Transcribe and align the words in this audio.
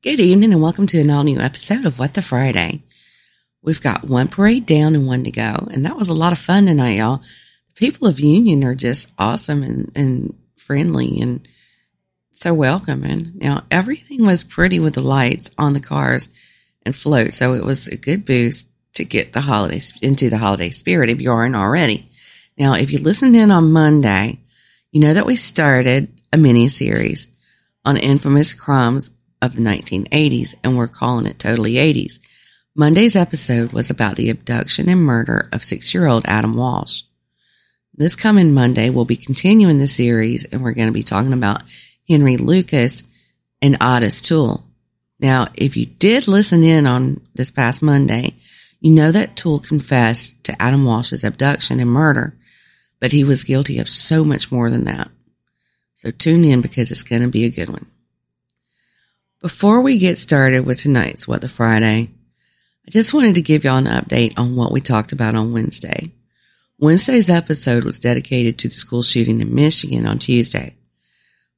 Good 0.00 0.20
evening 0.20 0.52
and 0.52 0.62
welcome 0.62 0.86
to 0.86 1.00
an 1.00 1.10
all 1.10 1.24
new 1.24 1.40
episode 1.40 1.84
of 1.84 1.98
What 1.98 2.14
the 2.14 2.22
Friday. 2.22 2.82
We've 3.62 3.80
got 3.80 4.04
one 4.04 4.28
parade 4.28 4.64
down 4.64 4.94
and 4.94 5.08
one 5.08 5.24
to 5.24 5.32
go, 5.32 5.66
and 5.72 5.84
that 5.84 5.96
was 5.96 6.08
a 6.08 6.14
lot 6.14 6.32
of 6.32 6.38
fun 6.38 6.66
tonight, 6.66 6.98
y'all. 6.98 7.20
The 7.66 7.74
people 7.74 8.06
of 8.06 8.20
Union 8.20 8.62
are 8.62 8.76
just 8.76 9.10
awesome 9.18 9.64
and, 9.64 9.90
and 9.96 10.38
friendly 10.56 11.20
and 11.20 11.48
so 12.30 12.54
welcoming. 12.54 13.32
Now, 13.34 13.64
everything 13.72 14.24
was 14.24 14.44
pretty 14.44 14.78
with 14.78 14.94
the 14.94 15.02
lights 15.02 15.50
on 15.58 15.72
the 15.72 15.80
cars 15.80 16.28
and 16.84 16.94
float, 16.94 17.32
so 17.32 17.54
it 17.54 17.64
was 17.64 17.88
a 17.88 17.96
good 17.96 18.24
boost 18.24 18.70
to 18.94 19.04
get 19.04 19.32
the 19.32 19.40
holidays 19.40 19.98
into 20.00 20.30
the 20.30 20.38
holiday 20.38 20.70
spirit 20.70 21.10
if 21.10 21.20
you 21.20 21.32
aren't 21.32 21.56
already. 21.56 22.08
Now, 22.56 22.74
if 22.74 22.92
you 22.92 23.00
listened 23.00 23.34
in 23.34 23.50
on 23.50 23.72
Monday, 23.72 24.38
you 24.92 25.00
know 25.00 25.14
that 25.14 25.26
we 25.26 25.34
started 25.34 26.20
a 26.32 26.36
mini 26.36 26.68
series 26.68 27.26
on 27.84 27.96
infamous 27.96 28.54
crimes 28.54 29.10
of 29.40 29.54
the 29.54 29.62
1980s, 29.62 30.54
and 30.62 30.76
we're 30.76 30.88
calling 30.88 31.26
it 31.26 31.38
Totally 31.38 31.74
80s. 31.74 32.18
Monday's 32.74 33.16
episode 33.16 33.72
was 33.72 33.90
about 33.90 34.16
the 34.16 34.30
abduction 34.30 34.88
and 34.88 35.00
murder 35.02 35.48
of 35.52 35.64
six 35.64 35.92
year 35.92 36.06
old 36.06 36.24
Adam 36.26 36.54
Walsh. 36.54 37.02
This 37.94 38.14
coming 38.14 38.54
Monday, 38.54 38.90
we'll 38.90 39.04
be 39.04 39.16
continuing 39.16 39.78
the 39.78 39.88
series, 39.88 40.44
and 40.44 40.62
we're 40.62 40.72
going 40.72 40.86
to 40.86 40.92
be 40.92 41.02
talking 41.02 41.32
about 41.32 41.62
Henry 42.08 42.36
Lucas 42.36 43.02
and 43.60 43.76
Otis 43.82 44.20
Toole. 44.20 44.64
Now, 45.18 45.48
if 45.54 45.76
you 45.76 45.86
did 45.86 46.28
listen 46.28 46.62
in 46.62 46.86
on 46.86 47.20
this 47.34 47.50
past 47.50 47.82
Monday, 47.82 48.36
you 48.80 48.92
know 48.92 49.10
that 49.10 49.34
Toole 49.34 49.58
confessed 49.58 50.44
to 50.44 50.62
Adam 50.62 50.84
Walsh's 50.84 51.24
abduction 51.24 51.80
and 51.80 51.90
murder, 51.90 52.36
but 53.00 53.10
he 53.10 53.24
was 53.24 53.42
guilty 53.42 53.80
of 53.80 53.88
so 53.88 54.22
much 54.22 54.52
more 54.52 54.70
than 54.70 54.84
that. 54.84 55.10
So 55.96 56.12
tune 56.12 56.44
in 56.44 56.60
because 56.60 56.92
it's 56.92 57.02
going 57.02 57.22
to 57.22 57.28
be 57.28 57.44
a 57.44 57.50
good 57.50 57.68
one. 57.68 57.86
Before 59.40 59.80
we 59.80 59.98
get 59.98 60.18
started 60.18 60.66
with 60.66 60.80
tonight's 60.80 61.28
What 61.28 61.42
the 61.42 61.48
Friday, 61.48 62.10
I 62.84 62.90
just 62.90 63.14
wanted 63.14 63.36
to 63.36 63.42
give 63.42 63.62
y'all 63.62 63.76
an 63.76 63.84
update 63.84 64.36
on 64.36 64.56
what 64.56 64.72
we 64.72 64.80
talked 64.80 65.12
about 65.12 65.36
on 65.36 65.52
Wednesday. 65.52 66.06
Wednesday's 66.80 67.30
episode 67.30 67.84
was 67.84 68.00
dedicated 68.00 68.58
to 68.58 68.68
the 68.68 68.74
school 68.74 69.04
shooting 69.04 69.40
in 69.40 69.54
Michigan 69.54 70.06
on 70.06 70.18
Tuesday. 70.18 70.74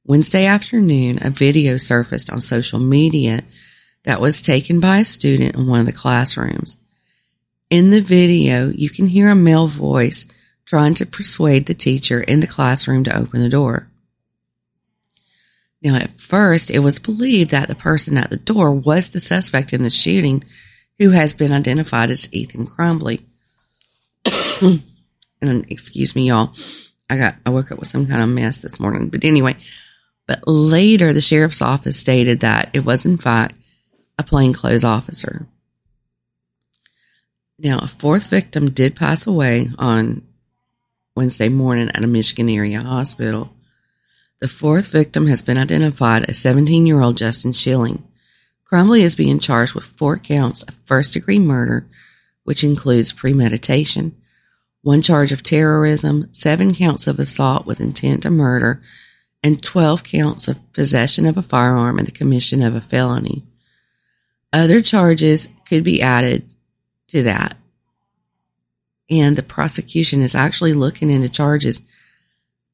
Wednesday 0.05 0.45
afternoon, 0.45 1.17
a 1.23 1.31
video 1.31 1.77
surfaced 1.77 2.31
on 2.31 2.39
social 2.39 2.77
media 2.77 3.41
that 4.03 4.21
was 4.21 4.43
taken 4.43 4.79
by 4.79 4.99
a 4.99 5.05
student 5.05 5.55
in 5.55 5.65
one 5.65 5.79
of 5.79 5.87
the 5.87 5.91
classrooms. 5.91 6.77
In 7.71 7.89
the 7.89 8.01
video, 8.01 8.69
you 8.69 8.91
can 8.91 9.07
hear 9.07 9.27
a 9.27 9.35
male 9.35 9.65
voice 9.65 10.27
trying 10.67 10.93
to 10.93 11.07
persuade 11.07 11.65
the 11.65 11.73
teacher 11.73 12.21
in 12.21 12.41
the 12.41 12.47
classroom 12.47 13.03
to 13.05 13.17
open 13.17 13.41
the 13.41 13.49
door. 13.49 13.90
Now, 15.81 15.95
at 15.95 16.11
first, 16.11 16.69
it 16.69 16.79
was 16.79 16.99
believed 16.99 17.51
that 17.51 17.67
the 17.67 17.75
person 17.75 18.17
at 18.17 18.29
the 18.29 18.37
door 18.37 18.71
was 18.71 19.09
the 19.09 19.19
suspect 19.19 19.73
in 19.73 19.81
the 19.81 19.89
shooting 19.89 20.43
who 20.99 21.09
has 21.11 21.33
been 21.33 21.51
identified 21.51 22.11
as 22.11 22.31
Ethan 22.31 22.67
Crumbley. 22.67 23.23
and 25.41 25.65
excuse 25.71 26.15
me, 26.15 26.27
y'all. 26.27 26.53
I 27.09 27.17
got, 27.17 27.35
I 27.45 27.49
woke 27.49 27.71
up 27.71 27.79
with 27.79 27.87
some 27.87 28.05
kind 28.05 28.21
of 28.21 28.29
mess 28.29 28.61
this 28.61 28.79
morning. 28.79 29.09
But 29.09 29.23
anyway, 29.23 29.57
but 30.27 30.47
later 30.47 31.11
the 31.11 31.21
sheriff's 31.21 31.61
office 31.61 31.99
stated 31.99 32.41
that 32.41 32.69
it 32.73 32.85
was 32.85 33.05
in 33.05 33.17
fact 33.17 33.55
a 34.17 34.23
plainclothes 34.23 34.85
officer. 34.85 35.47
Now, 37.57 37.79
a 37.79 37.87
fourth 37.87 38.27
victim 38.27 38.69
did 38.69 38.95
pass 38.95 39.27
away 39.27 39.69
on 39.77 40.23
Wednesday 41.15 41.49
morning 41.49 41.89
at 41.89 42.03
a 42.03 42.07
Michigan 42.07 42.49
area 42.49 42.81
hospital. 42.81 43.53
The 44.41 44.47
fourth 44.47 44.87
victim 44.87 45.27
has 45.27 45.43
been 45.43 45.59
identified 45.59 46.23
as 46.23 46.39
17 46.39 46.87
year 46.87 46.99
old 46.99 47.15
Justin 47.15 47.53
Schilling. 47.53 48.03
Crumbley 48.65 49.01
is 49.01 49.15
being 49.15 49.37
charged 49.37 49.75
with 49.75 49.85
four 49.85 50.17
counts 50.17 50.63
of 50.63 50.73
first 50.73 51.13
degree 51.13 51.37
murder, 51.37 51.85
which 52.43 52.63
includes 52.63 53.13
premeditation, 53.13 54.15
one 54.81 55.03
charge 55.03 55.31
of 55.31 55.43
terrorism, 55.43 56.27
seven 56.33 56.73
counts 56.73 57.05
of 57.05 57.19
assault 57.19 57.67
with 57.67 57.79
intent 57.79 58.23
to 58.23 58.31
murder, 58.31 58.81
and 59.43 59.61
12 59.61 60.03
counts 60.03 60.47
of 60.47 60.73
possession 60.73 61.27
of 61.27 61.37
a 61.37 61.43
firearm 61.43 61.99
and 61.99 62.07
the 62.07 62.11
commission 62.11 62.63
of 62.63 62.73
a 62.73 62.81
felony. 62.81 63.43
Other 64.51 64.81
charges 64.81 65.49
could 65.67 65.83
be 65.83 66.01
added 66.01 66.55
to 67.09 67.21
that. 67.23 67.57
And 69.07 69.35
the 69.35 69.43
prosecution 69.43 70.21
is 70.21 70.33
actually 70.33 70.73
looking 70.73 71.11
into 71.11 71.29
charges 71.29 71.85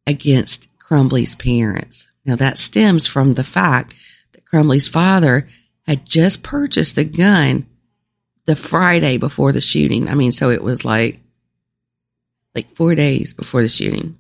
against 0.06 0.70
Crumbley's 0.88 1.36
parents. 1.36 2.08
Now 2.26 2.36
that 2.38 2.58
stems 2.58 3.08
from 3.08 3.34
the 3.34 3.44
fact 3.44 3.94
that 4.34 4.46
Crumbley's 4.46 4.88
father 4.88 5.48
had 5.86 6.06
just 6.06 6.44
purchased 6.44 6.96
the 6.96 7.04
gun 7.04 7.66
the 8.46 8.56
Friday 8.56 9.18
before 9.18 9.52
the 9.52 9.62
shooting. 9.62 10.08
I 10.08 10.16
mean, 10.16 10.32
so 10.32 10.50
it 10.50 10.64
was 10.64 10.86
like 10.86 11.20
like 12.56 12.70
four 12.70 12.96
days 12.96 13.34
before 13.34 13.62
the 13.62 13.68
shooting. 13.68 14.18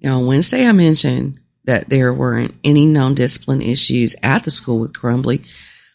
Now 0.00 0.18
on 0.18 0.26
Wednesday 0.26 0.66
I 0.66 0.72
mentioned 0.72 1.40
that 1.64 1.88
there 1.88 2.12
weren't 2.14 2.54
any 2.64 2.86
known 2.86 3.14
discipline 3.14 3.60
issues 3.60 4.16
at 4.22 4.44
the 4.44 4.50
school 4.50 4.78
with 4.78 4.94
Crumbley, 4.94 5.44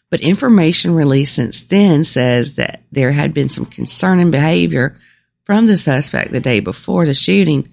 but 0.08 0.20
information 0.20 0.94
released 0.94 1.34
since 1.34 1.64
then 1.64 2.04
says 2.04 2.54
that 2.56 2.82
there 2.92 3.10
had 3.10 3.34
been 3.34 3.48
some 3.48 3.66
concerning 3.66 4.30
behavior 4.30 4.96
from 5.42 5.66
the 5.66 5.76
suspect 5.76 6.30
the 6.30 6.40
day 6.40 6.60
before 6.60 7.06
the 7.06 7.14
shooting 7.14 7.68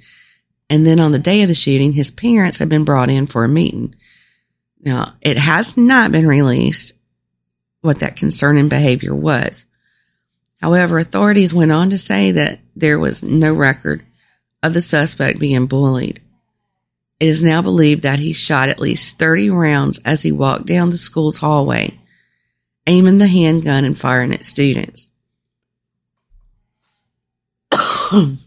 and 0.72 0.88
then 0.88 1.02
on 1.02 1.12
the 1.12 1.20
day 1.20 1.42
of 1.42 1.50
the 1.50 1.54
shooting, 1.54 1.92
his 1.92 2.12
parents 2.12 2.60
had 2.60 2.70
been 2.70 2.86
brought 2.86 3.10
in 3.10 3.28
for 3.28 3.44
a 3.44 3.50
meeting. 3.50 3.94
Now, 4.80 5.16
it 5.20 5.38
has 5.38 5.76
not 5.76 6.14
been 6.14 6.26
released 6.26 6.94
what 7.82 8.00
that 8.00 8.16
concerning 8.16 8.70
behavior 8.70 9.14
was. 9.14 9.66
However, 10.62 10.98
authorities 10.98 11.54
went 11.54 11.74
on 11.74 11.90
to 11.90 11.98
say 11.98 12.32
that 12.32 12.60
there 12.74 12.98
was 12.98 13.22
no 13.22 13.54
record 13.54 14.02
of 14.64 14.74
the 14.74 14.80
suspect 14.80 15.42
being 15.42 15.66
bullied. 15.66 16.22
It 17.20 17.28
is 17.28 17.44
now 17.44 17.62
believed 17.62 18.04
that 18.04 18.20
he 18.20 18.32
shot 18.32 18.70
at 18.70 18.80
least 18.80 19.20
30 19.20 19.50
rounds 19.50 20.00
as 20.06 20.24
he 20.24 20.32
walked 20.32 20.68
down 20.68 20.90
the 20.90 20.98
school's 20.98 21.40
hallway, 21.40 22.00
aiming 22.88 23.18
the 23.18 23.28
handgun 23.28 23.84
and 23.84 24.00
firing 24.00 24.34
at 24.34 24.46
students. 24.46 25.12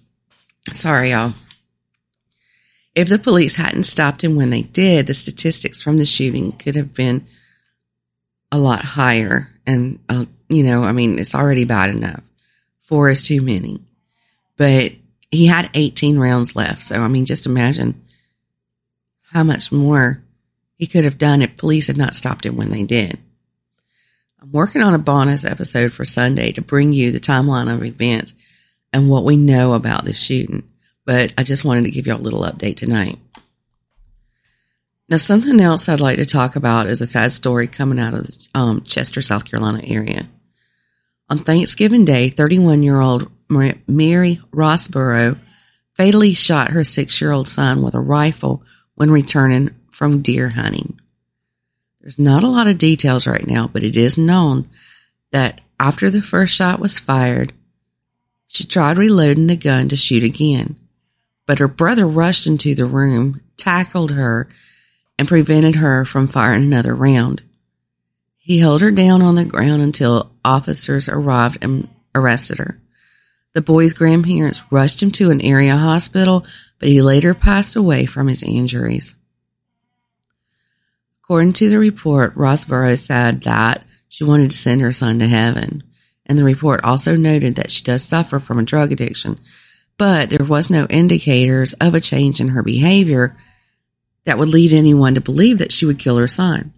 Sorry, 0.72 1.10
y'all. 1.10 1.34
If 2.94 3.08
the 3.08 3.18
police 3.18 3.56
hadn't 3.56 3.84
stopped 3.84 4.22
him 4.22 4.36
when 4.36 4.50
they 4.50 4.62
did, 4.62 5.06
the 5.06 5.14
statistics 5.14 5.82
from 5.82 5.96
the 5.96 6.04
shooting 6.04 6.52
could 6.52 6.76
have 6.76 6.94
been 6.94 7.26
a 8.52 8.58
lot 8.58 8.84
higher. 8.84 9.50
And, 9.66 9.98
uh, 10.08 10.26
you 10.48 10.62
know, 10.62 10.84
I 10.84 10.92
mean, 10.92 11.18
it's 11.18 11.34
already 11.34 11.64
bad 11.64 11.90
enough. 11.90 12.22
Four 12.78 13.10
is 13.10 13.22
too 13.22 13.40
many. 13.40 13.80
But 14.56 14.92
he 15.30 15.46
had 15.46 15.70
18 15.74 16.18
rounds 16.18 16.54
left. 16.54 16.82
So, 16.82 17.00
I 17.00 17.08
mean, 17.08 17.24
just 17.24 17.46
imagine 17.46 18.00
how 19.32 19.42
much 19.42 19.72
more 19.72 20.22
he 20.76 20.86
could 20.86 21.02
have 21.02 21.18
done 21.18 21.42
if 21.42 21.56
police 21.56 21.88
had 21.88 21.96
not 21.96 22.14
stopped 22.14 22.46
him 22.46 22.56
when 22.56 22.70
they 22.70 22.84
did. 22.84 23.18
I'm 24.40 24.52
working 24.52 24.82
on 24.82 24.94
a 24.94 24.98
bonus 24.98 25.44
episode 25.44 25.92
for 25.92 26.04
Sunday 26.04 26.52
to 26.52 26.62
bring 26.62 26.92
you 26.92 27.10
the 27.10 27.18
timeline 27.18 27.72
of 27.72 27.82
events 27.82 28.34
and 28.92 29.08
what 29.08 29.24
we 29.24 29.36
know 29.36 29.72
about 29.72 30.04
the 30.04 30.12
shooting 30.12 30.62
but 31.04 31.32
I 31.36 31.42
just 31.42 31.64
wanted 31.64 31.84
to 31.84 31.90
give 31.90 32.06
you 32.06 32.14
a 32.14 32.16
little 32.16 32.42
update 32.42 32.76
tonight. 32.76 33.18
Now, 35.08 35.18
something 35.18 35.60
else 35.60 35.88
I'd 35.88 36.00
like 36.00 36.16
to 36.16 36.24
talk 36.24 36.56
about 36.56 36.86
is 36.86 37.02
a 37.02 37.06
sad 37.06 37.30
story 37.30 37.68
coming 37.68 38.00
out 38.00 38.14
of 38.14 38.26
the 38.26 38.48
um, 38.54 38.82
Chester, 38.82 39.20
South 39.20 39.44
Carolina 39.44 39.82
area. 39.84 40.26
On 41.28 41.38
Thanksgiving 41.38 42.04
Day, 42.04 42.30
31 42.30 42.82
year 42.82 43.00
old 43.00 43.30
Mary 43.48 44.40
Rossborough 44.50 45.38
fatally 45.92 46.32
shot 46.32 46.70
her 46.70 46.82
six 46.84 47.20
year 47.20 47.32
old 47.32 47.48
son 47.48 47.82
with 47.82 47.94
a 47.94 48.00
rifle 48.00 48.62
when 48.94 49.10
returning 49.10 49.74
from 49.90 50.22
deer 50.22 50.48
hunting. 50.48 50.98
There's 52.00 52.18
not 52.18 52.42
a 52.42 52.48
lot 52.48 52.66
of 52.66 52.78
details 52.78 53.26
right 53.26 53.46
now, 53.46 53.68
but 53.68 53.84
it 53.84 53.96
is 53.96 54.18
known 54.18 54.68
that 55.32 55.60
after 55.78 56.10
the 56.10 56.22
first 56.22 56.54
shot 56.54 56.80
was 56.80 56.98
fired, 56.98 57.52
she 58.46 58.64
tried 58.64 58.98
reloading 58.98 59.46
the 59.46 59.56
gun 59.56 59.88
to 59.88 59.96
shoot 59.96 60.22
again 60.22 60.76
but 61.46 61.58
her 61.58 61.68
brother 61.68 62.06
rushed 62.06 62.46
into 62.46 62.74
the 62.74 62.86
room, 62.86 63.40
tackled 63.56 64.12
her, 64.12 64.48
and 65.18 65.28
prevented 65.28 65.76
her 65.76 66.04
from 66.04 66.26
firing 66.26 66.62
another 66.62 66.94
round. 66.94 67.42
He 68.38 68.58
held 68.58 68.80
her 68.80 68.90
down 68.90 69.22
on 69.22 69.36
the 69.36 69.44
ground 69.44 69.82
until 69.82 70.32
officers 70.44 71.08
arrived 71.08 71.58
and 71.62 71.88
arrested 72.14 72.58
her. 72.58 72.78
The 73.54 73.62
boy's 73.62 73.94
grandparents 73.94 74.62
rushed 74.70 75.02
him 75.02 75.10
to 75.12 75.30
an 75.30 75.40
area 75.40 75.76
hospital, 75.76 76.44
but 76.78 76.88
he 76.88 77.00
later 77.00 77.34
passed 77.34 77.76
away 77.76 78.04
from 78.04 78.26
his 78.26 78.42
injuries. 78.42 79.14
According 81.22 81.54
to 81.54 81.70
the 81.70 81.78
report, 81.78 82.34
Rossborough 82.34 82.98
said 82.98 83.44
that 83.44 83.84
she 84.08 84.24
wanted 84.24 84.50
to 84.50 84.56
send 84.56 84.82
her 84.82 84.92
son 84.92 85.18
to 85.20 85.26
heaven. 85.26 85.82
And 86.26 86.36
the 86.36 86.44
report 86.44 86.84
also 86.84 87.16
noted 87.16 87.54
that 87.56 87.70
she 87.70 87.82
does 87.82 88.02
suffer 88.02 88.38
from 88.38 88.58
a 88.58 88.62
drug 88.62 88.92
addiction, 88.92 89.38
but 89.96 90.30
there 90.30 90.44
was 90.44 90.70
no 90.70 90.86
indicators 90.86 91.72
of 91.74 91.94
a 91.94 92.00
change 92.00 92.40
in 92.40 92.48
her 92.48 92.62
behavior 92.62 93.36
that 94.24 94.38
would 94.38 94.48
lead 94.48 94.72
anyone 94.72 95.14
to 95.14 95.20
believe 95.20 95.58
that 95.58 95.72
she 95.72 95.86
would 95.86 95.98
kill 95.98 96.16
her 96.18 96.28
son. 96.28 96.72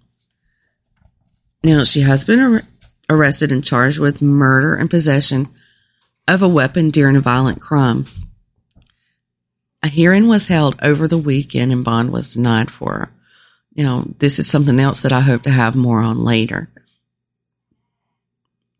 Now, 1.63 1.85
she 1.85 2.03
has 2.03 2.25
been 2.25 2.41
ar- 2.41 2.63
arrested 3.09 3.53
and 3.53 3.65
charged 3.65 3.99
with 3.99 4.23
murder 4.23 4.75
and 4.75 4.91
possession 4.91 5.49
of 6.29 6.43
a 6.43 6.49
weapon 6.49 6.91
during 6.91 7.17
a 7.17 7.21
violent 7.21 7.61
crime. 7.61 8.07
A 9.83 9.89
hearing 9.89 10.27
was 10.27 10.49
held 10.49 10.77
over 10.83 11.07
the 11.07 11.19
weekend 11.19 11.73
and 11.73 11.85
bond 11.85 12.11
was 12.11 12.35
denied 12.35 12.71
for 12.71 12.93
her. 12.93 13.13
Now, 13.77 14.05
this 14.19 14.39
is 14.39 14.49
something 14.49 14.81
else 14.81 15.03
that 15.03 15.13
I 15.13 15.21
hope 15.21 15.43
to 15.43 15.51
have 15.51 15.77
more 15.77 16.01
on 16.01 16.25
later. 16.25 16.69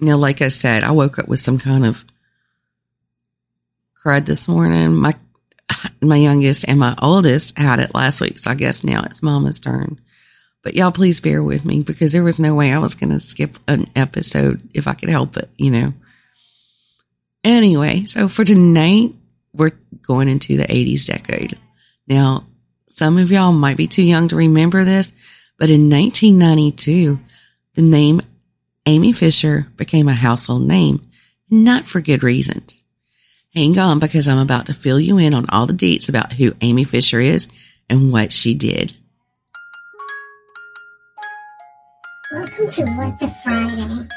Now, 0.01 0.17
like 0.17 0.43
I 0.43 0.49
said, 0.49 0.83
I 0.83 0.91
woke 0.91 1.19
up 1.19 1.29
with 1.29 1.41
some 1.41 1.59
kind 1.59 1.87
of 1.87 2.05
crud 4.07 4.25
this 4.25 4.47
morning. 4.47 4.95
My 4.95 5.15
my 6.01 6.17
youngest 6.17 6.65
and 6.69 6.79
my 6.79 6.95
oldest 7.03 7.59
had 7.59 7.81
it 7.81 7.95
last 7.95 8.21
week, 8.21 8.39
so 8.39 8.53
I 8.53 8.55
guess 8.55 8.85
now 8.85 9.03
it's 9.03 9.23
Mama's 9.23 9.59
turn. 9.59 10.01
But 10.63 10.75
y'all, 10.75 10.93
please 10.93 11.21
bear 11.21 11.43
with 11.43 11.65
me 11.65 11.81
because 11.81 12.13
there 12.13 12.23
was 12.23 12.39
no 12.39 12.55
way 12.55 12.73
I 12.73 12.79
was 12.79 12.95
going 12.95 13.11
to 13.11 13.19
skip 13.19 13.57
an 13.67 13.87
episode 13.97 14.61
if 14.75 14.87
I 14.87 14.95
could 14.95 15.09
help 15.09 15.37
it, 15.37 15.49
you 15.57 15.71
know. 15.71 15.93
Anyway, 17.43 18.05
so 18.05 18.29
for 18.29 18.45
tonight, 18.45 19.15
we're 19.53 19.73
going 20.03 20.29
into 20.29 20.57
the 20.57 20.65
80s 20.65 21.07
decade. 21.07 21.59
Now, 22.07 22.47
some 22.89 23.19
of 23.19 23.31
y'all 23.31 23.53
might 23.53 23.77
be 23.77 23.87
too 23.87 24.03
young 24.03 24.29
to 24.29 24.37
remember 24.37 24.85
this, 24.85 25.13
but 25.59 25.71
in 25.71 25.91
1992, 25.91 27.19
the 27.75 27.83
name 27.83 28.21
Amy 28.87 29.13
Fisher 29.13 29.67
became 29.77 30.09
a 30.09 30.15
household 30.15 30.63
name, 30.63 31.03
not 31.51 31.85
for 31.85 32.01
good 32.01 32.23
reasons. 32.23 32.85
Hang 33.57 33.79
on 33.79 33.99
because 33.99 34.29
I'm 34.29 34.37
about 34.37 34.67
to 34.67 34.75
fill 34.75 35.01
you 35.01 35.17
in 35.17 35.33
on 35.33 35.47
all 35.49 35.65
the 35.65 35.73
deets 35.73 36.11
about 36.11 36.35
who 36.35 36.55
Amy 36.61 36.85
Fisher 36.85 37.21
is 37.21 37.49
and 37.89 38.13
what 38.13 38.31
she 38.31 38.55
did. 38.55 38.95
Welcome 42.33 42.71
to 42.71 42.85
What 42.85 43.19
the 43.19 43.29
Friday, 43.43 44.09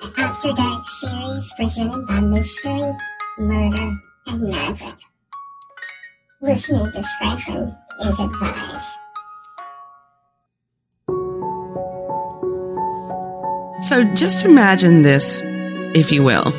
the 0.00 0.12
After 0.18 0.52
Dark 0.52 0.84
series 1.00 1.52
presented 1.56 2.06
by 2.06 2.20
Mystery, 2.20 2.92
Murder, 3.36 3.96
and 4.28 4.42
Magic. 4.42 4.94
Listener 6.40 6.88
discretion 6.92 7.74
is 8.02 8.20
advised. 8.20 8.84
So 13.88 14.04
just 14.14 14.44
imagine 14.44 15.02
this, 15.02 15.42
if 15.96 16.12
you 16.12 16.22
will. 16.22 16.52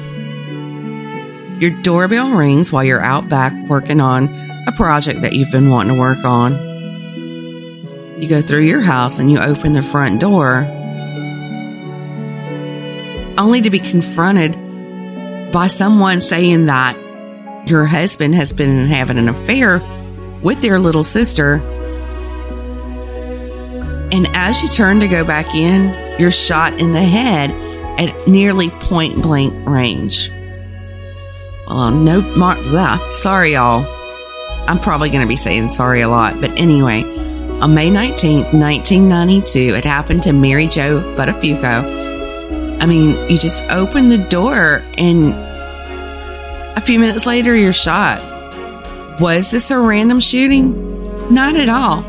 Your 1.59 1.71
doorbell 1.81 2.31
rings 2.31 2.71
while 2.71 2.83
you're 2.83 3.01
out 3.01 3.29
back 3.29 3.51
working 3.67 3.99
on 3.99 4.27
a 4.67 4.71
project 4.73 5.21
that 5.21 5.33
you've 5.33 5.51
been 5.51 5.69
wanting 5.69 5.95
to 5.95 5.99
work 5.99 6.23
on. 6.23 6.53
You 8.21 8.29
go 8.29 8.41
through 8.41 8.61
your 8.61 8.81
house 8.81 9.17
and 9.17 9.31
you 9.31 9.39
open 9.39 9.73
the 9.73 9.81
front 9.81 10.19
door, 10.21 10.65
only 13.39 13.61
to 13.61 13.71
be 13.71 13.79
confronted 13.79 14.53
by 15.51 15.65
someone 15.65 16.21
saying 16.21 16.67
that 16.67 16.95
your 17.67 17.85
husband 17.85 18.35
has 18.35 18.53
been 18.53 18.87
having 18.87 19.17
an 19.17 19.27
affair 19.27 19.79
with 20.43 20.61
their 20.61 20.77
little 20.77 21.03
sister. 21.03 21.55
And 24.11 24.27
as 24.35 24.61
you 24.61 24.69
turn 24.69 24.99
to 24.99 25.07
go 25.07 25.25
back 25.25 25.55
in, 25.55 26.19
you're 26.19 26.29
shot 26.29 26.79
in 26.79 26.91
the 26.91 27.01
head 27.01 27.49
at 27.99 28.27
nearly 28.27 28.69
point 28.69 29.23
blank 29.23 29.67
range. 29.67 30.31
Well, 31.67 31.79
uh, 31.79 31.89
no, 31.91 32.21
mar- 32.35 32.61
blah, 32.63 32.97
sorry, 33.09 33.53
y'all. 33.53 33.85
I'm 34.69 34.79
probably 34.79 35.09
going 35.09 35.21
to 35.21 35.27
be 35.27 35.35
saying 35.35 35.69
sorry 35.69 36.01
a 36.01 36.07
lot, 36.09 36.39
but 36.39 36.57
anyway, 36.57 37.03
on 37.59 37.73
May 37.73 37.89
19th, 37.89 38.53
1992, 38.53 39.75
it 39.75 39.83
happened 39.83 40.23
to 40.23 40.33
Mary 40.33 40.67
Jo 40.67 41.01
Buttafuoco. 41.15 42.81
I 42.81 42.85
mean, 42.85 43.29
you 43.29 43.37
just 43.37 43.63
open 43.69 44.09
the 44.09 44.17
door 44.17 44.83
and 44.97 45.33
a 46.77 46.81
few 46.81 46.99
minutes 46.99 47.25
later, 47.25 47.55
you're 47.55 47.73
shot. 47.73 48.21
Was 49.19 49.51
this 49.51 49.71
a 49.71 49.79
random 49.79 50.19
shooting? 50.19 51.33
Not 51.33 51.55
at 51.55 51.69
all. 51.69 52.01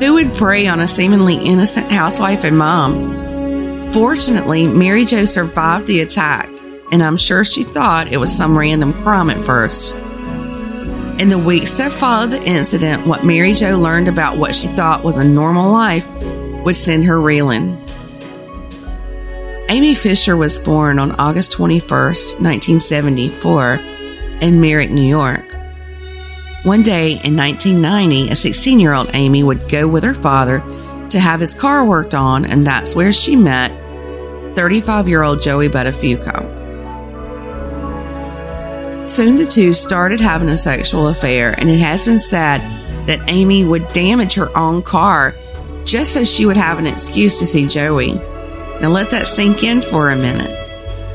Who 0.00 0.14
would 0.14 0.34
prey 0.34 0.66
on 0.66 0.80
a 0.80 0.86
seemingly 0.86 1.34
innocent 1.36 1.90
housewife 1.90 2.44
and 2.44 2.56
mom? 2.58 3.90
Fortunately, 3.92 4.66
Mary 4.66 5.04
Jo 5.04 5.24
survived 5.24 5.86
the 5.86 6.00
attack, 6.00 6.48
and 6.92 7.02
I'm 7.02 7.16
sure 7.16 7.44
she 7.44 7.62
thought 7.62 8.12
it 8.12 8.18
was 8.18 8.36
some 8.36 8.56
random 8.56 8.92
crime 8.92 9.30
at 9.30 9.42
first. 9.42 9.94
In 11.20 11.28
the 11.28 11.38
weeks 11.38 11.72
that 11.72 11.92
followed 11.92 12.30
the 12.30 12.42
incident, 12.44 13.06
what 13.06 13.24
Mary 13.24 13.52
Jo 13.52 13.78
learned 13.78 14.08
about 14.08 14.38
what 14.38 14.54
she 14.54 14.68
thought 14.68 15.04
was 15.04 15.18
a 15.18 15.24
normal 15.24 15.70
life 15.70 16.08
would 16.64 16.76
send 16.76 17.04
her 17.04 17.20
reeling. 17.20 17.76
Amy 19.68 19.94
Fisher 19.94 20.36
was 20.36 20.58
born 20.58 20.98
on 20.98 21.12
August 21.12 21.52
21st, 21.52 22.40
1974, 22.40 23.74
in 24.40 24.60
Merrick, 24.60 24.90
New 24.90 25.02
York. 25.02 25.54
One 26.64 26.82
day 26.82 27.12
in 27.22 27.36
1990, 27.36 28.30
a 28.30 28.34
16 28.34 28.80
year 28.80 28.94
old 28.94 29.10
Amy 29.14 29.42
would 29.42 29.68
go 29.68 29.86
with 29.86 30.02
her 30.02 30.14
father 30.14 30.60
to 31.10 31.20
have 31.20 31.40
his 31.40 31.54
car 31.54 31.84
worked 31.84 32.14
on, 32.14 32.44
and 32.44 32.66
that's 32.66 32.96
where 32.96 33.12
she 33.12 33.36
met 33.36 33.70
35 34.56 35.08
year 35.08 35.22
old 35.22 35.40
Joey 35.40 35.68
Buttafuoco. 35.68 36.59
Soon 39.10 39.34
the 39.34 39.44
two 39.44 39.72
started 39.72 40.20
having 40.20 40.48
a 40.50 40.56
sexual 40.56 41.08
affair, 41.08 41.52
and 41.58 41.68
it 41.68 41.80
has 41.80 42.04
been 42.04 42.20
said 42.20 42.60
that 43.06 43.28
Amy 43.28 43.64
would 43.64 43.92
damage 43.92 44.34
her 44.34 44.56
own 44.56 44.82
car 44.82 45.34
just 45.84 46.12
so 46.12 46.22
she 46.22 46.46
would 46.46 46.56
have 46.56 46.78
an 46.78 46.86
excuse 46.86 47.36
to 47.40 47.44
see 47.44 47.66
Joey. 47.66 48.14
Now 48.80 48.90
let 48.90 49.10
that 49.10 49.26
sink 49.26 49.64
in 49.64 49.82
for 49.82 50.10
a 50.10 50.16
minute. 50.16 50.52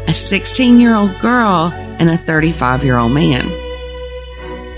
A 0.10 0.14
16 0.14 0.78
year 0.78 0.94
old 0.94 1.18
girl 1.20 1.72
and 1.74 2.10
a 2.10 2.18
35 2.18 2.84
year 2.84 2.98
old 2.98 3.14
man. 3.14 3.50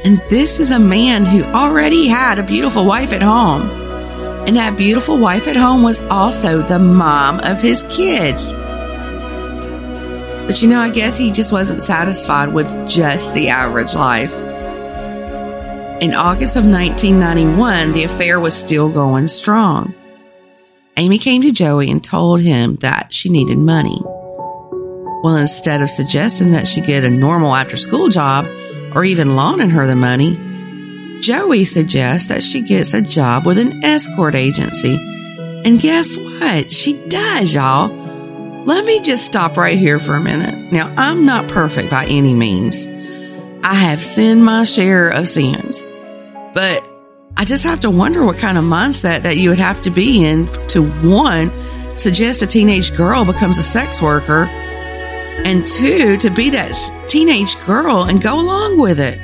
And 0.05 0.19
this 0.29 0.59
is 0.59 0.69
a 0.69 0.77
man 0.77 1.25
who 1.25 1.43
already 1.43 2.07
had 2.07 2.37
a 2.37 2.43
beautiful 2.43 2.85
wife 2.85 3.13
at 3.13 3.23
home. 3.23 3.67
And 4.45 4.55
that 4.57 4.77
beautiful 4.77 5.17
wife 5.17 5.47
at 5.47 5.55
home 5.55 5.81
was 5.81 6.01
also 6.11 6.61
the 6.61 6.77
mom 6.77 7.39
of 7.39 7.59
his 7.63 7.83
kids. 7.89 8.53
But 10.47 10.61
you 10.61 10.69
know, 10.69 10.79
I 10.79 10.89
guess 10.89 11.17
he 11.17 11.29
just 11.29 11.51
wasn't 11.51 11.81
satisfied 11.81 12.53
with 12.53 12.71
just 12.87 13.33
the 13.33 13.49
average 13.49 13.95
life. 13.95 14.33
In 16.01 16.13
August 16.13 16.55
of 16.55 16.63
1991, 16.63 17.91
the 17.91 18.05
affair 18.05 18.39
was 18.39 18.55
still 18.55 18.87
going 18.87 19.27
strong. 19.27 19.93
Amy 20.95 21.17
came 21.17 21.41
to 21.41 21.51
Joey 21.51 21.91
and 21.91 22.01
told 22.01 22.39
him 22.39 22.77
that 22.77 23.11
she 23.11 23.27
needed 23.27 23.57
money. 23.57 24.01
Well, 25.21 25.35
instead 25.35 25.81
of 25.81 25.89
suggesting 25.89 26.51
that 26.51 26.65
she 26.65 26.79
get 26.79 27.03
a 27.03 27.09
normal 27.09 27.53
after 27.53 27.75
school 27.75 28.07
job 28.07 28.45
or 28.95 29.03
even 29.03 29.35
loaning 29.35 29.71
her 29.71 29.85
the 29.85 29.97
money, 29.97 30.37
Joey 31.19 31.65
suggests 31.65 32.29
that 32.29 32.41
she 32.41 32.61
gets 32.61 32.93
a 32.93 33.01
job 33.01 33.45
with 33.45 33.57
an 33.57 33.83
escort 33.83 34.33
agency. 34.33 34.95
And 35.65 35.77
guess 35.77 36.17
what? 36.17 36.71
She 36.71 36.93
does, 36.93 37.53
y'all. 37.53 37.96
Let 38.67 38.83
me 38.83 38.99
just 38.99 39.23
stop 39.23 39.55
right 39.55 39.79
here 39.79 39.97
for 39.97 40.15
a 40.15 40.19
minute. 40.19 40.73
Now, 40.73 40.93
I'm 40.97 41.25
not 41.25 41.47
perfect 41.47 41.89
by 41.89 42.05
any 42.05 42.33
means. 42.33 42.85
I 43.63 43.73
have 43.73 44.03
sinned 44.03 44.43
my 44.43 44.65
share 44.65 45.07
of 45.07 45.25
sins. 45.29 45.85
But 46.53 46.85
I 47.37 47.45
just 47.45 47.63
have 47.63 47.79
to 47.79 47.89
wonder 47.89 48.25
what 48.25 48.37
kind 48.37 48.57
of 48.57 48.65
mindset 48.65 49.23
that 49.23 49.37
you 49.37 49.47
would 49.51 49.57
have 49.57 49.81
to 49.83 49.89
be 49.89 50.25
in 50.25 50.47
to 50.67 50.85
one, 50.85 51.49
suggest 51.97 52.41
a 52.41 52.45
teenage 52.45 52.93
girl 52.93 53.23
becomes 53.23 53.57
a 53.57 53.63
sex 53.63 54.01
worker, 54.01 54.49
and 55.45 55.65
two, 55.65 56.17
to 56.17 56.29
be 56.29 56.49
that 56.49 56.73
teenage 57.07 57.57
girl 57.61 58.03
and 58.03 58.21
go 58.21 58.37
along 58.37 58.81
with 58.81 58.99
it. 58.99 59.17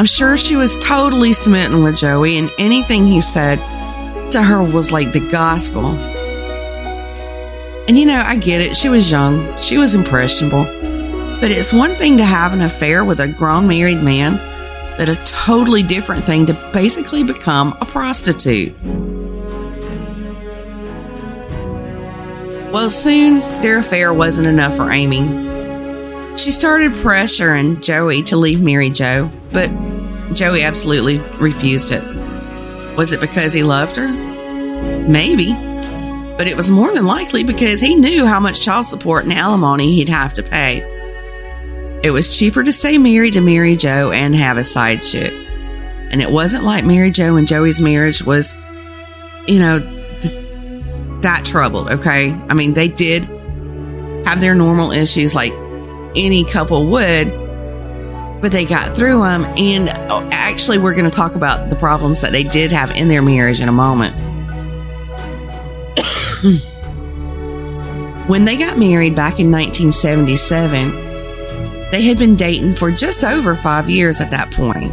I'm 0.00 0.04
sure 0.04 0.36
she 0.36 0.56
was 0.56 0.76
totally 0.80 1.32
smitten 1.32 1.84
with 1.84 1.98
Joey, 1.98 2.38
and 2.38 2.50
anything 2.58 3.06
he 3.06 3.20
said 3.20 3.60
to 4.32 4.42
her 4.42 4.60
was 4.60 4.90
like 4.90 5.12
the 5.12 5.28
gospel. 5.28 5.96
And 7.90 7.98
you 7.98 8.06
know, 8.06 8.22
I 8.24 8.36
get 8.36 8.60
it. 8.60 8.76
She 8.76 8.88
was 8.88 9.10
young, 9.10 9.58
she 9.58 9.76
was 9.76 9.96
impressionable. 9.96 10.62
But 11.40 11.50
it's 11.50 11.72
one 11.72 11.96
thing 11.96 12.18
to 12.18 12.24
have 12.24 12.52
an 12.52 12.60
affair 12.60 13.04
with 13.04 13.18
a 13.18 13.26
grown 13.26 13.66
married 13.66 14.00
man, 14.00 14.36
but 14.96 15.08
a 15.08 15.16
totally 15.24 15.82
different 15.82 16.24
thing 16.24 16.46
to 16.46 16.70
basically 16.72 17.24
become 17.24 17.76
a 17.80 17.84
prostitute. 17.84 18.80
Well, 22.70 22.90
soon 22.90 23.40
their 23.60 23.78
affair 23.78 24.14
wasn't 24.14 24.46
enough 24.46 24.76
for 24.76 24.92
Amy. 24.92 25.26
She 26.36 26.52
started 26.52 26.92
pressuring 26.92 27.82
Joey 27.82 28.22
to 28.22 28.36
leave 28.36 28.60
Mary 28.60 28.90
Jo, 28.90 29.28
but 29.50 29.68
Joey 30.32 30.62
absolutely 30.62 31.18
refused 31.40 31.90
it. 31.90 32.04
Was 32.96 33.10
it 33.10 33.20
because 33.20 33.52
he 33.52 33.64
loved 33.64 33.96
her? 33.96 34.06
Maybe. 35.08 35.69
But 36.40 36.48
it 36.48 36.56
was 36.56 36.70
more 36.70 36.90
than 36.94 37.04
likely 37.04 37.44
because 37.44 37.82
he 37.82 37.96
knew 37.96 38.24
how 38.24 38.40
much 38.40 38.62
child 38.62 38.86
support 38.86 39.24
and 39.24 39.32
alimony 39.34 39.96
he'd 39.96 40.08
have 40.08 40.32
to 40.32 40.42
pay. 40.42 40.78
It 42.02 42.12
was 42.12 42.34
cheaper 42.34 42.64
to 42.64 42.72
stay 42.72 42.96
married 42.96 43.34
to 43.34 43.42
Mary 43.42 43.76
Jo 43.76 44.10
and 44.10 44.34
have 44.34 44.56
a 44.56 44.64
side 44.64 45.02
chick. 45.02 45.34
And 45.34 46.22
it 46.22 46.30
wasn't 46.30 46.64
like 46.64 46.82
Mary 46.82 47.10
Jo 47.10 47.36
and 47.36 47.46
Joey's 47.46 47.82
marriage 47.82 48.22
was, 48.22 48.58
you 49.48 49.58
know, 49.58 49.80
that 51.20 51.42
troubled, 51.44 51.90
okay? 51.90 52.32
I 52.48 52.54
mean, 52.54 52.72
they 52.72 52.88
did 52.88 53.26
have 54.24 54.40
their 54.40 54.54
normal 54.54 54.92
issues 54.92 55.34
like 55.34 55.52
any 56.16 56.46
couple 56.46 56.86
would, 56.86 57.30
but 58.40 58.50
they 58.50 58.64
got 58.64 58.96
through 58.96 59.24
them. 59.24 59.44
And 59.58 59.90
oh, 60.10 60.26
actually, 60.32 60.78
we're 60.78 60.94
going 60.94 61.04
to 61.04 61.10
talk 61.10 61.34
about 61.34 61.68
the 61.68 61.76
problems 61.76 62.22
that 62.22 62.32
they 62.32 62.44
did 62.44 62.72
have 62.72 62.92
in 62.92 63.08
their 63.08 63.20
marriage 63.20 63.60
in 63.60 63.68
a 63.68 63.72
moment. 63.72 64.29
when 68.28 68.44
they 68.44 68.56
got 68.56 68.78
married 68.78 69.14
back 69.14 69.40
in 69.40 69.50
1977, 69.50 70.90
they 71.90 72.02
had 72.02 72.18
been 72.18 72.36
dating 72.36 72.74
for 72.74 72.90
just 72.90 73.24
over 73.24 73.56
five 73.56 73.90
years 73.90 74.20
at 74.20 74.30
that 74.30 74.52
point. 74.52 74.92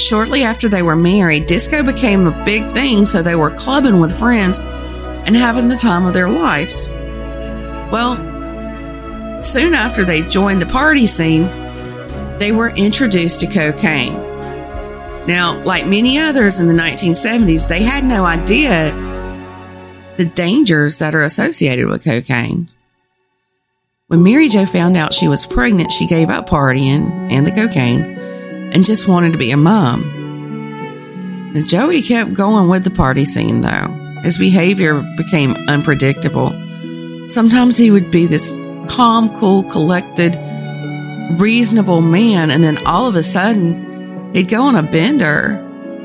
Shortly 0.00 0.42
after 0.42 0.68
they 0.68 0.82
were 0.82 0.96
married, 0.96 1.46
disco 1.46 1.82
became 1.82 2.26
a 2.26 2.44
big 2.44 2.70
thing, 2.72 3.04
so 3.04 3.22
they 3.22 3.34
were 3.34 3.50
clubbing 3.50 4.00
with 4.00 4.18
friends 4.18 4.58
and 4.58 5.36
having 5.36 5.68
the 5.68 5.76
time 5.76 6.06
of 6.06 6.14
their 6.14 6.30
lives. 6.30 6.88
Well, 7.90 8.16
soon 9.44 9.74
after 9.74 10.04
they 10.04 10.22
joined 10.22 10.62
the 10.62 10.66
party 10.66 11.06
scene, 11.06 11.44
they 12.38 12.52
were 12.52 12.70
introduced 12.70 13.40
to 13.40 13.46
cocaine. 13.46 14.14
Now, 15.26 15.62
like 15.62 15.86
many 15.86 16.18
others 16.18 16.58
in 16.58 16.66
the 16.66 16.74
1970s, 16.74 17.68
they 17.68 17.82
had 17.82 18.04
no 18.04 18.24
idea 18.24 18.92
the 20.16 20.24
dangers 20.24 20.98
that 20.98 21.14
are 21.14 21.22
associated 21.22 21.86
with 21.88 22.04
cocaine. 22.04 22.68
When 24.08 24.22
Mary 24.22 24.48
Jo 24.48 24.66
found 24.66 24.96
out 24.96 25.14
she 25.14 25.28
was 25.28 25.46
pregnant, 25.46 25.90
she 25.90 26.06
gave 26.06 26.28
up 26.28 26.48
partying 26.48 27.32
and 27.32 27.46
the 27.46 27.50
cocaine 27.50 28.18
and 28.72 28.84
just 28.84 29.08
wanted 29.08 29.32
to 29.32 29.38
be 29.38 29.50
a 29.50 29.56
mom. 29.56 31.52
Now, 31.54 31.62
Joey 31.62 32.02
kept 32.02 32.34
going 32.34 32.68
with 32.68 32.84
the 32.84 32.90
party 32.90 33.24
scene 33.24 33.62
though. 33.62 33.88
His 34.22 34.38
behavior 34.38 35.02
became 35.16 35.52
unpredictable. 35.68 36.50
Sometimes 37.28 37.76
he 37.78 37.90
would 37.90 38.10
be 38.10 38.26
this 38.26 38.56
calm, 38.88 39.34
cool, 39.38 39.62
collected, 39.64 40.36
reasonable 41.38 42.00
man, 42.00 42.50
and 42.50 42.62
then 42.62 42.84
all 42.86 43.06
of 43.06 43.16
a 43.16 43.22
sudden 43.22 44.32
he'd 44.34 44.48
go 44.48 44.62
on 44.62 44.76
a 44.76 44.82
bender. 44.82 45.58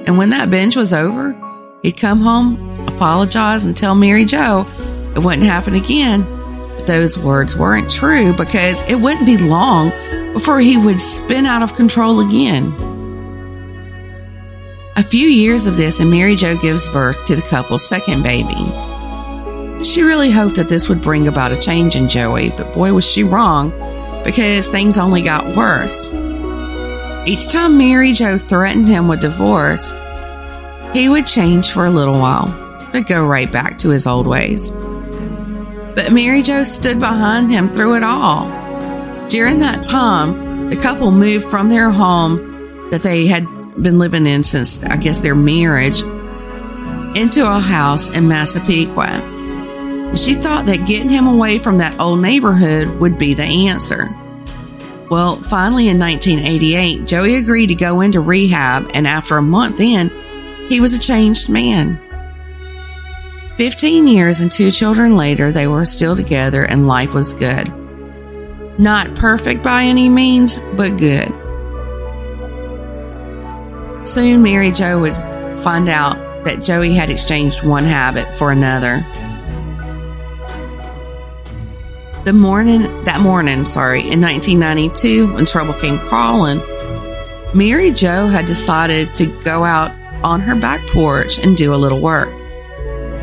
And 0.06 0.18
when 0.18 0.30
that 0.30 0.50
binge 0.50 0.78
was 0.78 0.94
over, 0.94 1.36
he'd 1.82 1.98
come 1.98 2.22
home, 2.22 2.87
apologize, 2.98 3.66
and 3.66 3.78
tell 3.78 3.96
Mary 3.96 4.26
Jo 4.26 4.66
it 5.16 5.20
wouldn't 5.20 5.44
happen 5.44 5.76
again. 5.76 6.24
But 6.76 6.88
those 6.88 7.18
words 7.18 7.56
weren't 7.56 7.90
true 7.90 8.34
because 8.34 8.82
it 8.90 8.96
wouldn't 8.96 9.26
be 9.26 9.38
long 9.38 9.92
before 10.34 10.60
he 10.60 10.78
would 10.78 11.00
spin 11.00 11.46
out 11.46 11.64
of 11.64 11.76
control 11.76 12.20
again. 12.20 12.74
A 14.96 15.04
few 15.04 15.28
years 15.28 15.68
of 15.68 15.78
this, 15.78 16.00
and 16.00 16.10
Mary 16.10 16.36
Jo 16.36 16.58
gives 16.58 16.90
birth 16.90 17.24
to 17.26 17.36
the 17.36 17.42
couple's 17.44 17.88
second 17.88 18.24
baby. 18.24 18.56
She 19.84 20.02
really 20.02 20.32
hoped 20.32 20.56
that 20.56 20.70
this 20.70 20.90
would 20.90 21.02
bring 21.02 21.28
about 21.28 21.52
a 21.52 21.56
change 21.56 21.96
in 21.96 22.10
Joey, 22.10 22.50
but 22.50 22.74
boy, 22.74 22.94
was 22.94 23.10
she 23.10 23.24
wrong 23.24 23.70
because 24.24 24.68
things 24.68 24.98
only 24.98 25.22
got 25.22 25.56
worse. 25.56 26.12
Each 27.28 27.50
time 27.52 27.78
Mary 27.78 28.14
Jo 28.14 28.38
threatened 28.38 28.88
him 28.88 29.08
with 29.08 29.20
divorce, 29.20 29.94
he 30.94 31.10
would 31.10 31.28
change 31.28 31.72
for 31.72 31.86
a 31.86 31.92
little 31.92 32.20
while, 32.20 32.48
but 32.98 33.08
go 33.08 33.24
right 33.24 33.52
back 33.52 33.78
to 33.78 33.90
his 33.90 34.08
old 34.08 34.26
ways. 34.26 34.72
But 34.72 36.12
Mary 36.12 36.42
Jo 36.42 36.64
stood 36.64 37.00
behind 37.00 37.52
him 37.52 37.68
through 37.68 37.96
it 37.96 38.04
all. 38.04 38.48
During 39.30 39.60
that 39.60 39.84
time, 39.84 40.72
the 40.72 40.76
couple 40.78 41.12
moved 41.12 41.48
from 41.48 41.70
their 41.70 41.92
home 41.92 42.90
that 42.90 43.04
they 43.04 43.28
had 43.28 43.46
been 43.82 44.00
living 44.00 44.26
in 44.26 44.44
since, 44.44 44.84
I 44.84 44.98
guess, 44.98 45.20
their 45.20 45.36
marriage 45.36 46.02
into 47.16 47.46
a 47.48 47.60
house 47.60 48.10
in 48.10 48.28
Massapequa. 48.28 50.16
She 50.16 50.34
thought 50.34 50.66
that 50.66 50.88
getting 50.88 51.10
him 51.10 51.28
away 51.28 51.60
from 51.60 51.78
that 51.78 52.02
old 52.02 52.20
neighborhood 52.20 53.00
would 53.00 53.20
be 53.20 53.36
the 53.36 53.44
answer. 53.44 54.10
Well, 55.12 55.42
finally 55.44 55.88
in 55.88 56.00
1988, 56.00 57.06
Joey 57.06 57.36
agreed 57.36 57.68
to 57.68 57.76
go 57.76 58.02
into 58.02 58.22
rehab, 58.22 58.90
and 58.96 59.06
after 59.06 59.38
a 59.38 59.42
month 59.44 59.80
in, 59.82 60.10
he 60.68 60.80
was 60.80 60.96
a 60.96 61.00
changed 61.00 61.48
man. 61.48 62.00
15 63.58 64.06
years 64.06 64.40
and 64.40 64.52
two 64.52 64.70
children 64.70 65.18
later, 65.18 65.52
they 65.52 65.66
were 65.66 65.84
still 65.84 66.16
together 66.16 66.64
and 66.64 66.88
life 66.88 67.16
was 67.16 67.34
good. 67.34 67.74
Not 68.78 69.16
perfect 69.16 69.64
by 69.64 69.84
any 69.84 70.10
means, 70.10 70.60
but 70.76 70.98
good. 70.98 71.30
Soon, 74.08 74.44
Mary 74.44 74.72
Jo 74.72 75.00
would 75.02 75.16
find 75.62 75.90
out 75.90 76.46
that 76.46 76.62
Joey 76.62 76.94
had 76.94 77.10
exchanged 77.10 77.66
one 77.66 77.84
habit 77.84 78.32
for 78.36 78.52
another. 78.52 79.04
The 82.26 82.34
morning 82.34 82.84
that 83.06 83.22
morning, 83.22 83.64
sorry, 83.64 84.02
in 84.02 84.22
1992, 84.22 85.34
when 85.34 85.48
trouble 85.48 85.74
came 85.74 85.98
crawling, 85.98 86.62
Mary 87.56 87.90
Jo 87.90 88.28
had 88.28 88.46
decided 88.46 89.16
to 89.16 89.26
go 89.42 89.64
out 89.64 89.96
on 90.24 90.42
her 90.42 90.54
back 90.54 90.86
porch 90.88 91.40
and 91.40 91.58
do 91.58 91.74
a 91.74 91.76
little 91.76 92.00
work. 92.00 92.30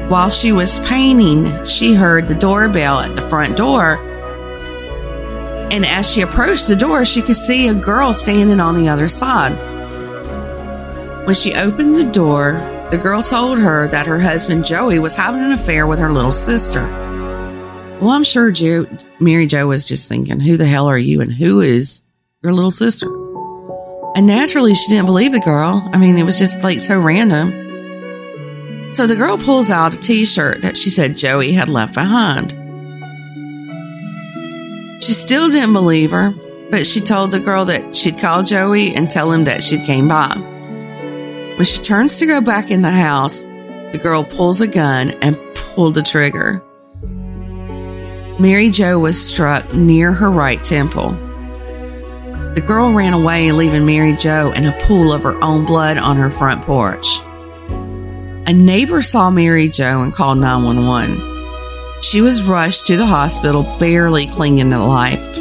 While 0.09 0.31
she 0.31 0.53
was 0.53 0.81
painting, 0.81 1.65
she 1.65 1.95
heard 1.95 2.29
the 2.29 2.35
doorbell 2.35 3.01
at 3.01 3.15
the 3.15 3.23
front 3.23 3.57
door. 3.57 3.95
And 5.73 5.87
as 5.87 6.11
she 6.11 6.21
approached 6.21 6.69
the 6.69 6.77
door, 6.77 7.05
she 7.05 7.23
could 7.23 7.37
see 7.37 7.69
a 7.69 7.75
girl 7.75 8.13
standing 8.13 8.61
on 8.61 8.75
the 8.75 8.89
other 8.89 9.09
side. 9.09 9.57
When 11.27 11.35
she 11.35 11.55
opened 11.55 11.95
the 11.95 12.05
door, 12.05 12.53
the 12.91 12.99
girl 12.99 13.23
told 13.23 13.59
her 13.59 13.89
that 13.89 14.07
her 14.07 14.21
husband 14.21 14.67
Joey 14.67 14.99
was 14.99 15.15
having 15.15 15.41
an 15.43 15.53
affair 15.53 15.87
with 15.87 15.99
her 15.99 16.13
little 16.13 16.31
sister. 16.31 16.83
Well, 18.01 18.11
I'm 18.11 18.25
sure 18.25 18.51
jo- 18.51 18.87
Mary 19.21 19.47
Jo 19.47 19.67
was 19.69 19.87
just 19.87 20.09
thinking, 20.09 20.39
who 20.39 20.59
the 20.59 20.67
hell 20.67 20.87
are 20.87 20.99
you 20.99 21.23
and 21.23 21.33
who 21.33 21.61
is 21.61 22.03
your 22.43 22.53
little 22.53 22.71
sister? 22.71 23.07
And 24.15 24.27
naturally, 24.27 24.75
she 24.75 24.89
didn't 24.89 25.07
believe 25.07 25.33
the 25.33 25.41
girl. 25.41 25.89
I 25.93 25.97
mean, 25.97 26.19
it 26.19 26.25
was 26.25 26.39
just 26.39 26.63
like 26.63 26.83
so 26.83 27.01
random. 27.01 27.64
So 28.95 29.09
the 29.09 29.17
girl 29.17 29.37
pulls 29.37 29.73
out 29.73 29.93
a 29.93 29.99
t 29.99 30.25
shirt 30.25 30.63
that 30.63 30.77
she 30.77 30.89
said 30.89 31.17
Joey 31.17 31.51
had 31.51 31.69
left 31.69 31.95
behind. 31.95 32.53
She 35.03 35.13
still 35.13 35.51
didn't 35.51 35.73
believe 35.73 36.13
her, 36.13 36.33
but 36.71 36.87
she 36.87 37.01
told 37.01 37.33
the 37.33 37.41
girl 37.41 37.65
that 37.65 37.97
she'd 37.97 38.21
call 38.21 38.45
Joey 38.45 38.95
and 38.95 39.11
tell 39.11 39.33
him 39.33 39.45
that 39.45 39.65
she'd 39.65 39.85
came 39.85 40.07
by. 40.07 40.33
When 41.57 41.65
she 41.65 41.83
turns 41.83 42.19
to 42.19 42.27
go 42.27 42.41
back 42.41 42.71
in 42.71 42.83
the 42.83 42.93
house, 42.93 43.43
the 43.43 43.99
girl 44.01 44.23
pulls 44.23 44.61
a 44.61 44.69
gun 44.69 45.11
and 45.23 45.37
pulled 45.57 45.95
the 45.95 46.03
trigger. 46.03 46.63
Mary 48.39 48.71
Jo 48.71 49.01
was 49.01 49.21
struck 49.21 49.75
near 49.75 50.13
her 50.13 50.31
right 50.31 50.63
temple. 50.63 51.11
The 52.55 52.65
girl 52.65 52.93
ran 52.93 53.13
away, 53.13 53.51
leaving 53.51 53.87
Mary 53.87 54.15
Jo 54.15 54.53
in 54.53 54.67
a 54.67 54.79
pool 54.83 55.13
of 55.13 55.25
her 55.25 55.35
own 55.43 55.65
blood 55.65 55.99
on 55.99 56.17
her 56.17 56.31
front 56.31 56.63
porch. 56.63 57.19
A 58.47 58.53
neighbor 58.53 59.01
saw 59.01 59.31
Mary 59.31 59.71
Jo 59.71 60.03
and 60.03 60.13
called 60.13 60.37
911. 60.37 62.03
She 62.03 62.21
was 62.21 62.43
rushed 62.43 62.87
to 62.89 62.99
the 62.99 63.07
hospital, 63.07 63.63
barely 63.79 64.27
clinging 64.27 64.69
to 64.69 64.79
life. 64.79 65.39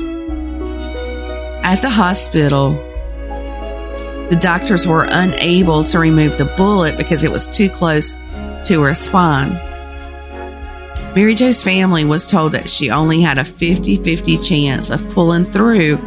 At 1.66 1.82
the 1.82 1.90
hospital, 1.90 2.72
the 4.30 4.38
doctors 4.40 4.88
were 4.88 5.04
unable 5.04 5.84
to 5.84 6.00
remove 6.00 6.38
the 6.38 6.46
bullet 6.46 6.96
because 6.96 7.26
it 7.26 7.32
was 7.32 7.46
too 7.46 7.68
close 7.68 8.18
to 8.68 8.82
her 8.84 8.94
spine. 8.94 9.52
Mary 11.14 11.36
Jo's 11.36 11.62
family 11.62 12.06
was 12.06 12.26
told 12.26 12.54
that 12.54 12.70
she 12.70 12.90
only 12.90 13.20
had 13.20 13.38
a 13.38 13.44
50 13.44 13.98
50 13.98 14.38
chance 14.38 14.90
of 14.90 15.10
pulling 15.10 15.44
through, 15.44 15.98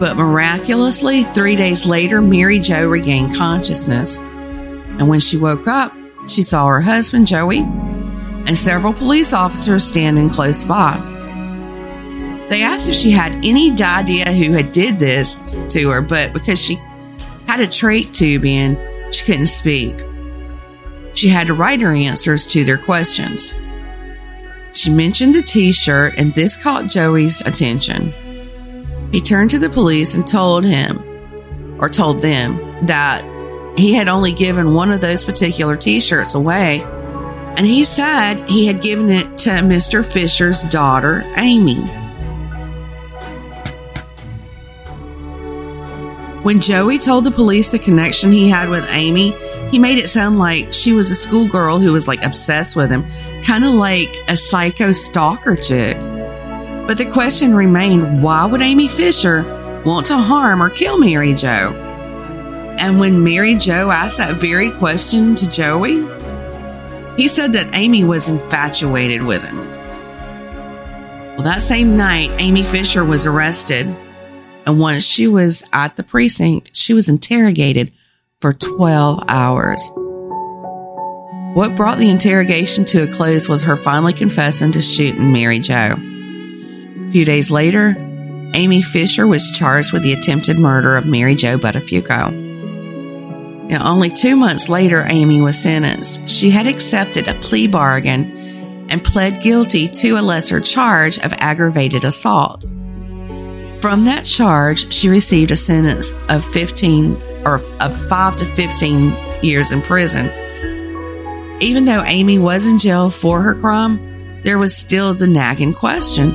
but 0.00 0.16
miraculously, 0.16 1.22
three 1.22 1.54
days 1.54 1.86
later, 1.86 2.20
Mary 2.20 2.58
Jo 2.58 2.88
regained 2.88 3.36
consciousness. 3.36 4.20
And 4.98 5.08
when 5.08 5.20
she 5.20 5.36
woke 5.36 5.68
up, 5.68 5.92
she 6.30 6.42
saw 6.42 6.66
her 6.66 6.80
husband, 6.80 7.26
Joey, 7.26 7.60
and 7.60 8.56
several 8.56 8.92
police 8.92 9.32
officers 9.32 9.84
standing 9.84 10.28
close 10.28 10.64
by. 10.64 10.96
They 12.48 12.62
asked 12.62 12.88
if 12.88 12.94
she 12.94 13.10
had 13.10 13.32
any 13.44 13.72
idea 13.82 14.32
who 14.32 14.52
had 14.52 14.70
did 14.70 14.98
this 14.98 15.56
to 15.70 15.90
her, 15.90 16.00
but 16.00 16.32
because 16.32 16.62
she 16.62 16.76
had 17.48 17.60
a 17.60 17.66
trach 17.66 18.12
tube 18.12 18.44
in, 18.44 18.76
she 19.12 19.24
couldn't 19.24 19.46
speak. 19.46 20.04
She 21.14 21.28
had 21.28 21.46
to 21.48 21.54
write 21.54 21.80
her 21.80 21.92
answers 21.92 22.46
to 22.48 22.62
their 22.62 22.78
questions. 22.78 23.54
She 24.72 24.90
mentioned 24.90 25.34
the 25.34 25.42
t 25.42 25.72
shirt, 25.72 26.14
and 26.18 26.32
this 26.34 26.62
caught 26.62 26.88
Joey's 26.88 27.40
attention. 27.42 28.12
He 29.10 29.20
turned 29.20 29.50
to 29.50 29.58
the 29.58 29.70
police 29.70 30.14
and 30.14 30.26
told 30.26 30.64
him, 30.64 31.02
or 31.80 31.88
told 31.88 32.20
them, 32.20 32.58
that 32.86 33.24
he 33.76 33.92
had 33.92 34.08
only 34.08 34.32
given 34.32 34.74
one 34.74 34.90
of 34.90 35.00
those 35.00 35.24
particular 35.24 35.76
t 35.76 36.00
shirts 36.00 36.34
away, 36.34 36.82
and 37.56 37.66
he 37.66 37.84
said 37.84 38.48
he 38.48 38.66
had 38.66 38.82
given 38.82 39.10
it 39.10 39.38
to 39.38 39.50
Mr. 39.50 40.04
Fisher's 40.04 40.62
daughter, 40.62 41.24
Amy. 41.36 41.82
When 46.42 46.60
Joey 46.60 46.98
told 46.98 47.24
the 47.24 47.32
police 47.32 47.70
the 47.70 47.78
connection 47.78 48.30
he 48.30 48.48
had 48.48 48.68
with 48.68 48.88
Amy, 48.92 49.32
he 49.70 49.80
made 49.80 49.98
it 49.98 50.08
sound 50.08 50.38
like 50.38 50.72
she 50.72 50.92
was 50.92 51.10
a 51.10 51.14
schoolgirl 51.14 51.80
who 51.80 51.92
was 51.92 52.06
like 52.06 52.24
obsessed 52.24 52.76
with 52.76 52.88
him, 52.88 53.04
kind 53.42 53.64
of 53.64 53.74
like 53.74 54.14
a 54.28 54.36
psycho 54.36 54.92
stalker 54.92 55.56
chick. 55.56 55.98
But 56.86 56.98
the 56.98 57.10
question 57.10 57.52
remained 57.52 58.22
why 58.22 58.46
would 58.46 58.62
Amy 58.62 58.86
Fisher 58.86 59.42
want 59.84 60.06
to 60.06 60.18
harm 60.18 60.62
or 60.62 60.70
kill 60.70 60.98
Mary 60.98 61.34
Jo? 61.34 61.85
And 62.78 63.00
when 63.00 63.24
Mary 63.24 63.54
Jo 63.54 63.90
asked 63.90 64.18
that 64.18 64.36
very 64.36 64.70
question 64.70 65.34
to 65.34 65.48
Joey, 65.48 66.06
he 67.16 67.28
said 67.28 67.54
that 67.54 67.74
Amy 67.74 68.04
was 68.04 68.28
infatuated 68.28 69.22
with 69.22 69.42
him. 69.42 69.58
Well, 71.36 71.44
that 71.44 71.62
same 71.62 71.96
night, 71.96 72.30
Amy 72.38 72.64
Fisher 72.64 73.04
was 73.04 73.26
arrested. 73.26 73.86
And 74.66 74.78
once 74.80 75.04
she 75.04 75.28
was 75.28 75.64
at 75.72 75.96
the 75.96 76.02
precinct, 76.02 76.76
she 76.76 76.92
was 76.92 77.08
interrogated 77.08 77.92
for 78.40 78.52
12 78.52 79.24
hours. 79.28 79.90
What 81.54 81.74
brought 81.74 81.98
the 81.98 82.10
interrogation 82.10 82.84
to 82.86 83.04
a 83.04 83.06
close 83.06 83.48
was 83.48 83.62
her 83.62 83.76
finally 83.76 84.12
confessing 84.12 84.72
to 84.72 84.82
shooting 84.82 85.32
Mary 85.32 85.58
Jo. 85.58 85.94
A 85.96 87.10
few 87.10 87.24
days 87.24 87.50
later, 87.50 87.96
Amy 88.54 88.82
Fisher 88.82 89.26
was 89.26 89.50
charged 89.50 89.92
with 89.92 90.02
the 90.02 90.12
attempted 90.12 90.58
murder 90.58 90.96
of 90.96 91.06
Mary 91.06 91.34
Jo 91.34 91.56
Buttafuoco. 91.56 92.45
Now, 93.68 93.90
only 93.90 94.10
two 94.10 94.36
months 94.36 94.68
later, 94.68 95.04
Amy 95.08 95.40
was 95.40 95.58
sentenced. 95.58 96.28
She 96.28 96.50
had 96.50 96.66
accepted 96.66 97.26
a 97.26 97.34
plea 97.34 97.66
bargain 97.66 98.86
and 98.88 99.04
pled 99.04 99.42
guilty 99.42 99.88
to 99.88 100.12
a 100.12 100.22
lesser 100.22 100.60
charge 100.60 101.18
of 101.18 101.32
aggravated 101.38 102.04
assault. 102.04 102.64
From 103.80 104.04
that 104.04 104.24
charge, 104.24 104.92
she 104.92 105.08
received 105.08 105.50
a 105.50 105.56
sentence 105.56 106.12
of 106.28 106.44
15 106.44 107.20
or 107.44 107.60
of 107.80 108.08
5 108.08 108.36
to 108.36 108.44
15 108.44 109.16
years 109.42 109.72
in 109.72 109.82
prison. 109.82 110.30
Even 111.60 111.84
though 111.84 112.02
Amy 112.04 112.38
was 112.38 112.66
in 112.66 112.78
jail 112.78 113.10
for 113.10 113.42
her 113.42 113.54
crime, 113.54 114.42
there 114.42 114.58
was 114.58 114.76
still 114.76 115.12
the 115.14 115.26
nagging 115.26 115.72
question. 115.72 116.30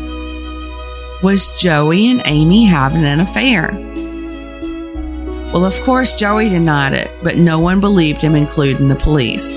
Was 1.23 1.57
Joey 1.59 2.09
and 2.09 2.21
Amy 2.25 2.65
having 2.65 3.05
an 3.05 3.19
affair? 3.19 3.71
Well, 5.53 5.65
of 5.65 5.79
course, 5.81 6.13
Joey 6.13 6.47
denied 6.47 6.93
it, 6.93 7.11
but 7.23 7.37
no 7.37 7.59
one 7.59 7.81
believed 7.81 8.21
him, 8.21 8.35
including 8.35 8.87
the 8.87 8.95
police. 8.95 9.55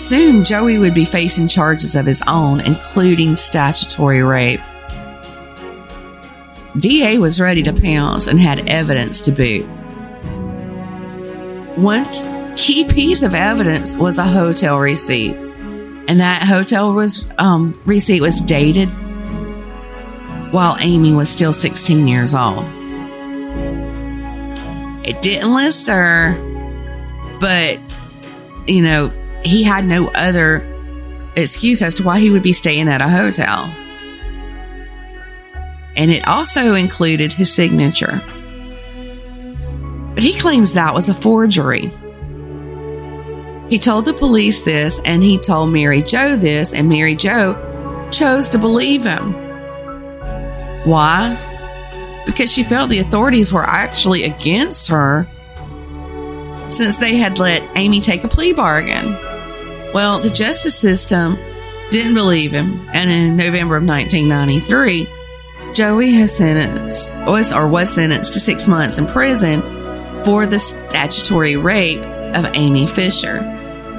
Soon, 0.00 0.44
Joey 0.44 0.78
would 0.78 0.94
be 0.94 1.04
facing 1.04 1.48
charges 1.48 1.96
of 1.96 2.06
his 2.06 2.22
own, 2.28 2.60
including 2.60 3.34
statutory 3.34 4.22
rape. 4.22 4.60
DA 6.76 7.18
was 7.18 7.40
ready 7.40 7.64
to 7.64 7.72
pounce 7.72 8.28
and 8.28 8.38
had 8.38 8.70
evidence 8.70 9.20
to 9.22 9.32
boot. 9.32 9.64
One 11.76 12.06
key 12.56 12.84
piece 12.84 13.22
of 13.22 13.34
evidence 13.34 13.96
was 13.96 14.18
a 14.18 14.24
hotel 14.24 14.78
receipt, 14.78 15.34
and 16.06 16.20
that 16.20 16.44
hotel 16.44 16.94
was 16.94 17.26
um, 17.38 17.74
receipt 17.84 18.20
was 18.20 18.40
dated 18.42 18.88
while 20.52 20.76
Amy 20.80 21.14
was 21.14 21.28
still 21.28 21.52
16 21.52 22.06
years 22.06 22.32
old. 22.32 22.64
It 25.08 25.22
didn't 25.22 25.54
list 25.54 25.88
her, 25.88 26.36
but 27.40 27.78
you 28.66 28.82
know, 28.82 29.10
he 29.42 29.62
had 29.62 29.86
no 29.86 30.08
other 30.08 30.62
excuse 31.34 31.80
as 31.80 31.94
to 31.94 32.02
why 32.02 32.18
he 32.18 32.28
would 32.28 32.42
be 32.42 32.52
staying 32.52 32.88
at 32.88 33.00
a 33.00 33.08
hotel. 33.08 33.74
And 35.96 36.10
it 36.10 36.28
also 36.28 36.74
included 36.74 37.32
his 37.32 37.50
signature. 37.50 38.22
But 40.12 40.22
he 40.22 40.38
claims 40.38 40.74
that 40.74 40.92
was 40.92 41.08
a 41.08 41.14
forgery. 41.14 41.90
He 43.70 43.78
told 43.78 44.04
the 44.04 44.12
police 44.12 44.60
this 44.60 45.00
and 45.06 45.22
he 45.22 45.38
told 45.38 45.72
Mary 45.72 46.02
Jo 46.02 46.36
this, 46.36 46.74
and 46.74 46.86
Mary 46.86 47.16
Jo 47.16 47.54
chose 48.10 48.50
to 48.50 48.58
believe 48.58 49.04
him. 49.04 49.32
Why? 50.84 51.47
Because 52.28 52.52
she 52.52 52.62
felt 52.62 52.90
the 52.90 52.98
authorities 52.98 53.54
were 53.54 53.64
actually 53.64 54.24
against 54.24 54.88
her 54.88 55.26
since 56.68 56.98
they 56.98 57.16
had 57.16 57.38
let 57.38 57.62
Amy 57.74 58.00
take 58.02 58.22
a 58.22 58.28
plea 58.28 58.52
bargain. 58.52 59.14
Well, 59.94 60.18
the 60.20 60.28
justice 60.28 60.78
system 60.78 61.38
didn't 61.90 62.12
believe 62.12 62.52
him, 62.52 62.86
and 62.92 63.08
in 63.08 63.34
November 63.34 63.76
of 63.76 63.84
1993, 63.84 65.08
Joey 65.72 66.12
has 66.12 66.36
sentenced 66.36 67.10
or 67.54 67.66
was 67.66 67.88
sentenced 67.88 68.34
to 68.34 68.40
six 68.40 68.68
months 68.68 68.98
in 68.98 69.06
prison 69.06 69.62
for 70.22 70.46
the 70.46 70.58
statutory 70.58 71.56
rape 71.56 72.04
of 72.04 72.54
Amy 72.54 72.86
Fisher. 72.86 73.38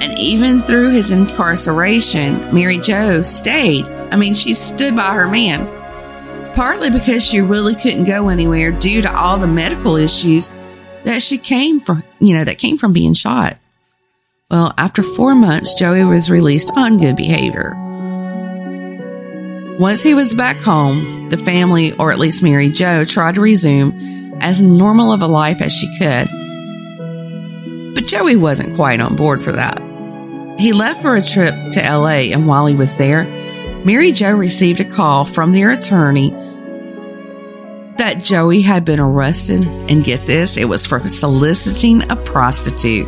And 0.01 0.19
even 0.19 0.61
through 0.61 0.91
his 0.91 1.09
incarceration, 1.09 2.53
Mary 2.53 2.77
Jo 2.77 3.23
stayed. 3.23 3.87
I 3.87 4.17
mean, 4.17 4.35
she 4.35 4.53
stood 4.53 4.95
by 4.95 5.15
her 5.15 5.27
man 5.27 5.78
partly 6.55 6.89
because 6.89 7.25
she 7.25 7.41
really 7.41 7.75
couldn't 7.75 8.05
go 8.05 8.29
anywhere 8.29 8.71
due 8.71 9.01
to 9.01 9.15
all 9.15 9.37
the 9.37 9.47
medical 9.47 9.95
issues 9.95 10.51
that 11.03 11.21
she 11.21 11.37
came 11.37 11.79
from, 11.79 12.03
you 12.19 12.37
know, 12.37 12.43
that 12.43 12.57
came 12.57 12.77
from 12.77 12.93
being 12.93 13.13
shot. 13.13 13.57
Well, 14.51 14.73
after 14.77 15.03
four 15.03 15.35
months, 15.35 15.75
Joey 15.75 16.03
was 16.03 16.31
released 16.31 16.71
on 16.75 16.97
good 16.97 17.15
behavior. 17.15 17.75
Once 19.79 20.03
he 20.03 20.13
was 20.13 20.33
back 20.33 20.59
home, 20.59 21.29
the 21.29 21.37
family, 21.37 21.93
or 21.93 22.11
at 22.11 22.19
least 22.19 22.43
Mary 22.43 22.69
Jo, 22.69 23.05
tried 23.05 23.35
to 23.35 23.41
resume 23.41 24.33
as 24.41 24.61
normal 24.61 25.13
of 25.13 25.21
a 25.21 25.27
life 25.27 25.61
as 25.61 25.71
she 25.71 25.87
could. 25.97 26.27
But 27.95 28.07
Joey 28.07 28.35
wasn't 28.35 28.75
quite 28.75 28.99
on 28.99 29.15
board 29.15 29.41
for 29.41 29.51
that. 29.51 29.79
He 30.59 30.73
left 30.73 31.01
for 31.01 31.15
a 31.15 31.21
trip 31.21 31.53
to 31.71 31.79
LA, 31.81 32.33
and 32.33 32.45
while 32.45 32.65
he 32.65 32.75
was 32.75 32.95
there, 32.97 33.23
Mary 33.85 34.11
Jo 34.11 34.31
received 34.31 34.81
a 34.81 34.85
call 34.85 35.23
from 35.25 35.53
their 35.53 35.71
attorney 35.71 36.31
that 37.99 38.23
Joey 38.23 38.61
had 38.61 38.85
been 38.85 38.99
arrested, 38.99 39.65
and 39.65 40.03
get 40.03 40.25
this, 40.25 40.55
it 40.57 40.65
was 40.65 40.85
for 40.85 40.99
soliciting 40.99 42.09
a 42.09 42.15
prostitute. 42.15 43.07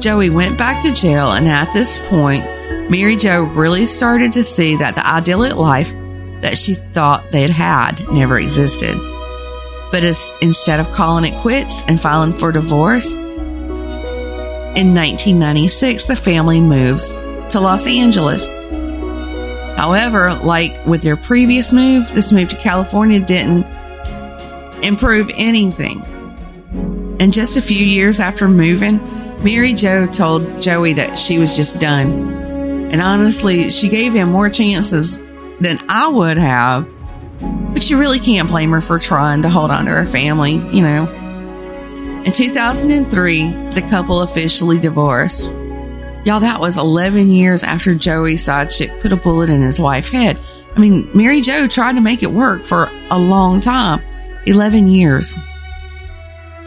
Joey 0.00 0.28
went 0.28 0.58
back 0.58 0.82
to 0.82 0.92
jail, 0.92 1.32
and 1.32 1.48
at 1.48 1.72
this 1.72 1.98
point, 2.08 2.44
Mary 2.90 3.14
Jo 3.14 3.42
really 3.42 3.86
started 3.86 4.32
to 4.32 4.42
see 4.42 4.74
that 4.76 4.96
the 4.96 5.06
idyllic 5.06 5.54
life 5.54 5.92
that 6.40 6.58
she 6.58 6.74
thought 6.74 7.30
they'd 7.30 7.50
had 7.50 8.04
never 8.10 8.38
existed. 8.38 8.98
But 9.92 10.02
as, 10.02 10.32
instead 10.42 10.80
of 10.80 10.90
calling 10.90 11.32
it 11.32 11.40
quits 11.40 11.84
and 11.84 12.00
filing 12.00 12.32
for 12.32 12.50
divorce, 12.50 13.14
in 14.74 14.94
1996, 14.94 16.06
the 16.06 16.16
family 16.16 16.60
moves 16.60 17.14
to 17.50 17.60
Los 17.60 17.86
Angeles 17.86 18.48
However, 19.80 20.34
like 20.34 20.84
with 20.84 21.00
their 21.00 21.16
previous 21.16 21.72
move, 21.72 22.12
this 22.12 22.32
move 22.32 22.50
to 22.50 22.56
California 22.56 23.18
didn't 23.18 23.64
improve 24.84 25.30
anything. 25.32 26.02
And 27.18 27.32
just 27.32 27.56
a 27.56 27.62
few 27.62 27.82
years 27.82 28.20
after 28.20 28.46
moving, 28.46 29.00
Mary 29.42 29.72
Jo 29.72 30.06
told 30.06 30.60
Joey 30.60 30.92
that 30.92 31.18
she 31.18 31.38
was 31.38 31.56
just 31.56 31.78
done. 31.78 32.30
And 32.92 33.00
honestly, 33.00 33.70
she 33.70 33.88
gave 33.88 34.12
him 34.12 34.30
more 34.30 34.50
chances 34.50 35.22
than 35.60 35.78
I 35.88 36.08
would 36.08 36.36
have. 36.36 36.86
But 37.72 37.88
you 37.88 37.98
really 37.98 38.20
can't 38.20 38.50
blame 38.50 38.72
her 38.72 38.82
for 38.82 38.98
trying 38.98 39.40
to 39.40 39.48
hold 39.48 39.70
on 39.70 39.86
to 39.86 39.92
her 39.92 40.04
family, 40.04 40.56
you 40.56 40.82
know. 40.82 41.08
In 42.26 42.32
2003, 42.32 43.50
the 43.72 43.80
couple 43.88 44.20
officially 44.20 44.78
divorced. 44.78 45.50
Y'all, 46.24 46.40
that 46.40 46.60
was 46.60 46.76
11 46.76 47.30
years 47.30 47.62
after 47.62 47.94
Joey 47.94 48.36
side 48.36 48.70
put 49.00 49.12
a 49.12 49.16
bullet 49.16 49.48
in 49.48 49.62
his 49.62 49.80
wife's 49.80 50.10
head. 50.10 50.38
I 50.76 50.78
mean, 50.78 51.10
Mary 51.14 51.40
Jo 51.40 51.66
tried 51.66 51.94
to 51.94 52.00
make 52.00 52.22
it 52.22 52.30
work 52.30 52.64
for 52.64 52.90
a 53.10 53.18
long 53.18 53.60
time 53.60 54.02
11 54.46 54.88
years. 54.88 55.34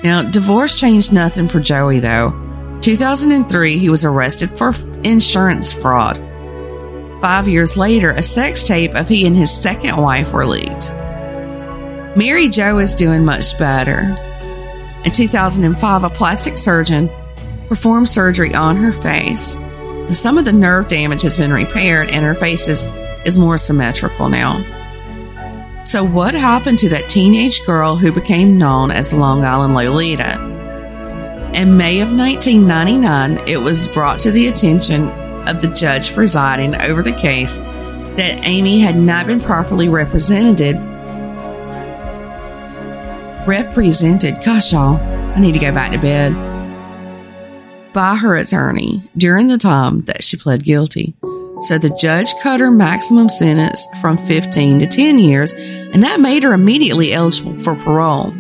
Now, 0.04 0.24
divorce 0.24 0.80
changed 0.80 1.14
nothing 1.14 1.48
for 1.48 1.60
Joey, 1.60 2.00
though. 2.00 2.32
2003, 2.82 3.78
he 3.78 3.90
was 3.90 4.04
arrested 4.04 4.50
for 4.50 4.74
insurance 5.04 5.72
fraud. 5.72 6.18
Five 7.22 7.48
years 7.48 7.78
later, 7.78 8.10
a 8.10 8.22
sex 8.22 8.68
tape 8.68 8.96
of 8.96 9.08
he 9.08 9.26
and 9.26 9.36
his 9.36 9.56
second 9.56 9.96
wife 9.96 10.34
were 10.34 10.46
leaked. 10.46 10.92
Mary 12.18 12.50
Jo 12.50 12.80
is 12.80 12.96
doing 12.96 13.24
much 13.24 13.58
better. 13.58 14.18
In 15.06 15.12
2005, 15.12 16.04
a 16.04 16.10
plastic 16.10 16.58
surgeon 16.58 17.10
performed 17.74 18.08
surgery 18.08 18.54
on 18.54 18.78
her 18.78 18.92
face. 18.92 19.58
Some 20.12 20.38
of 20.38 20.46
the 20.46 20.54
nerve 20.54 20.88
damage 20.88 21.24
has 21.24 21.38
been 21.38 21.52
repaired 21.52 22.12
and 22.12 22.24
her 22.24 22.36
face 22.36 22.68
is, 22.68 22.86
is 23.26 23.36
more 23.36 23.58
symmetrical 23.58 24.30
now. 24.30 24.62
So, 25.84 26.04
what 26.04 26.36
happened 26.36 26.78
to 26.80 26.90
that 26.90 27.10
teenage 27.10 27.66
girl 27.66 27.96
who 27.96 28.12
became 28.12 28.60
known 28.60 28.92
as 28.92 29.12
Long 29.12 29.44
Island 29.44 29.74
Lolita? 29.74 30.40
In 31.56 31.76
May 31.76 32.02
of 32.02 32.12
1999, 32.12 33.48
it 33.48 33.58
was 33.58 33.88
brought 33.88 34.20
to 34.20 34.30
the 34.30 34.50
attention 34.50 35.10
of 35.48 35.64
the 35.64 35.70
judge 35.70 36.14
presiding 36.14 36.80
over 36.80 37.02
the 37.02 37.12
case 37.12 37.58
that 37.58 38.42
Amy 38.46 38.82
had 38.82 38.98
not 38.98 39.26
been 39.26 39.40
properly 39.40 39.90
represented. 39.90 40.76
Represented. 43.48 44.44
Gosh, 44.46 44.74
y'all, 44.74 44.98
I 45.36 45.40
need 45.40 45.54
to 45.54 45.60
go 45.60 45.74
back 45.74 45.92
to 45.92 45.98
bed 45.98 46.53
by 47.94 48.16
her 48.16 48.36
attorney 48.36 49.10
during 49.16 49.48
the 49.48 49.58
time 49.58 50.02
that 50.02 50.24
she 50.24 50.38
pled 50.38 50.64
guilty. 50.64 51.14
So 51.62 51.78
the 51.78 51.96
judge 52.02 52.34
cut 52.42 52.60
her 52.60 52.72
maximum 52.72 53.30
sentence 53.30 53.88
from 54.02 54.18
15 54.18 54.80
to 54.80 54.88
10 54.88 55.20
years, 55.20 55.54
and 55.54 56.04
that 56.04 56.20
made 56.20 56.44
her 56.44 56.54
immediately 56.54 57.14
eligible 57.14 57.58
for 57.58 57.76
parole. 57.76 58.34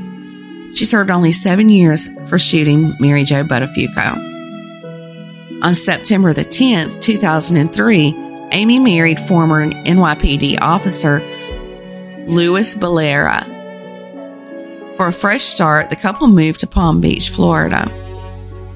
She 0.74 0.86
served 0.86 1.12
only 1.12 1.32
seven 1.32 1.70
years 1.70 2.10
for 2.28 2.38
shooting 2.38 2.92
Mary 3.00 3.24
Jo 3.24 3.44
Buttafuoco. 3.44 4.32
On 5.64 5.74
September 5.74 6.34
the 6.34 6.44
10th, 6.44 7.00
2003, 7.02 8.14
Amy 8.52 8.80
married 8.80 9.20
former 9.20 9.66
NYPD 9.70 10.60
officer 10.62 11.20
Louis 12.28 12.76
Bellera. 12.76 13.46
For 14.98 15.08
a 15.08 15.14
fresh 15.14 15.44
start, 15.44 15.90
the 15.90 15.96
couple 15.96 16.28
moved 16.28 16.60
to 16.60 16.68
Palm 16.68 17.00
Beach, 17.00 17.30
Florida. 17.30 17.90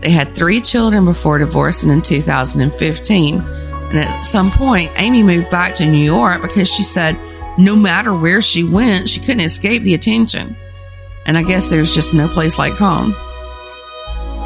They 0.01 0.12
had 0.12 0.36
three 0.36 0.62
children 0.62 1.05
before 1.05 1.38
divorcing 1.38 1.89
in 1.89 2.01
2015. 2.01 3.41
And 3.41 3.99
at 3.99 4.21
some 4.21 4.51
point, 4.51 4.91
Amy 4.97 5.23
moved 5.23 5.49
back 5.49 5.73
to 5.75 5.86
New 5.86 6.03
York 6.03 6.41
because 6.41 6.69
she 6.69 6.83
said 6.83 7.17
no 7.57 7.75
matter 7.75 8.13
where 8.13 8.41
she 8.41 8.63
went, 8.63 9.10
she 9.10 9.19
couldn't 9.19 9.41
escape 9.41 9.83
the 9.83 9.93
attention. 9.93 10.55
And 11.25 11.38
I 11.38 11.43
guess 11.43 11.69
there's 11.69 11.93
just 11.93 12.13
no 12.13 12.27
place 12.27 12.57
like 12.57 12.73
home. 12.73 13.15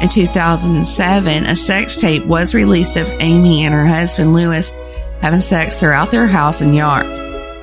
In 0.00 0.08
2007, 0.08 1.44
a 1.44 1.54
sex 1.54 1.96
tape 1.96 2.24
was 2.24 2.54
released 2.54 2.96
of 2.96 3.10
Amy 3.20 3.64
and 3.64 3.74
her 3.74 3.86
husband 3.86 4.32
Louis 4.32 4.72
having 5.20 5.40
sex 5.40 5.78
throughout 5.78 6.10
their 6.10 6.26
house 6.26 6.60
and 6.60 6.74
yard. 6.74 7.06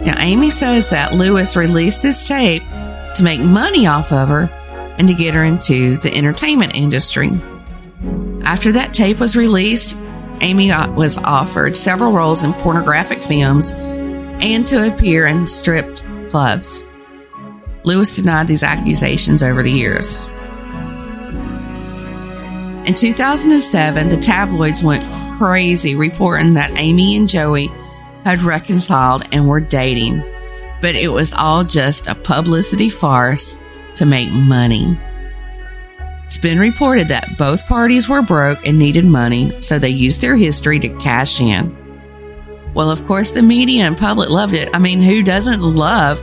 Now, 0.02 0.16
Amy 0.20 0.50
says 0.50 0.90
that 0.92 1.14
Louis 1.14 1.58
released 1.58 2.02
this 2.02 2.26
tape 2.26 2.64
to 3.16 3.24
make 3.24 3.42
money 3.42 3.88
off 3.88 4.14
of 4.14 4.30
her 4.30 4.50
and 4.98 5.08
to 5.10 5.14
get 5.14 5.34
her 5.34 5.44
into 5.44 5.98
the 5.98 6.16
entertainment 6.16 6.76
industry. 6.76 7.32
After 8.44 8.72
that 8.72 8.94
tape 8.94 9.20
was 9.20 9.36
released, 9.36 9.96
Amy 10.42 10.72
uh, 10.72 10.92
was 10.94 11.18
offered 11.18 11.76
several 11.76 12.12
roles 12.12 12.44
in 12.44 12.54
pornographic 12.54 13.22
films 13.22 13.72
and 13.72 14.66
to 14.68 14.88
appear 14.88 15.28
in 15.28 15.48
stripped 15.48 16.04
clubs. 16.30 16.86
Louis 17.84 18.16
denied 18.16 18.48
these 18.48 18.64
accusations 18.64 19.44
over 19.44 19.64
the 19.64 19.72
years. 19.72 20.24
In 22.86 22.96
2007, 22.96 24.10
the 24.10 24.18
tabloids 24.18 24.84
went 24.84 25.10
crazy 25.38 25.96
reporting 25.96 26.54
that 26.54 26.80
Amy 26.80 27.16
and 27.16 27.30
Joey 27.30 27.70
had 28.24 28.42
reconciled 28.42 29.24
and 29.32 29.48
were 29.48 29.60
dating, 29.60 30.24
but 30.82 30.96
it 30.96 31.10
was 31.10 31.34
all 31.34 31.64
just 31.64 32.08
a 32.08 32.16
publicity 32.16 32.90
farce 32.90 33.56
to 33.96 34.06
make 34.06 34.32
money. 34.32 34.98
It's 36.30 36.38
been 36.38 36.60
reported 36.60 37.08
that 37.08 37.40
both 37.40 37.66
parties 37.66 38.08
were 38.08 38.22
broke 38.22 38.68
and 38.68 38.78
needed 38.78 39.04
money, 39.04 39.60
so 39.60 39.80
they 39.80 39.90
used 39.90 40.22
their 40.22 40.36
history 40.36 40.78
to 40.78 40.90
cash 41.00 41.42
in. 41.42 41.76
Well, 42.76 42.92
of 42.92 43.04
course, 43.06 43.32
the 43.32 43.42
media 43.42 43.86
and 43.86 43.98
public 43.98 44.30
loved 44.30 44.54
it. 44.54 44.70
I 44.76 44.78
mean, 44.78 45.02
who 45.02 45.24
doesn't 45.24 45.60
love 45.60 46.22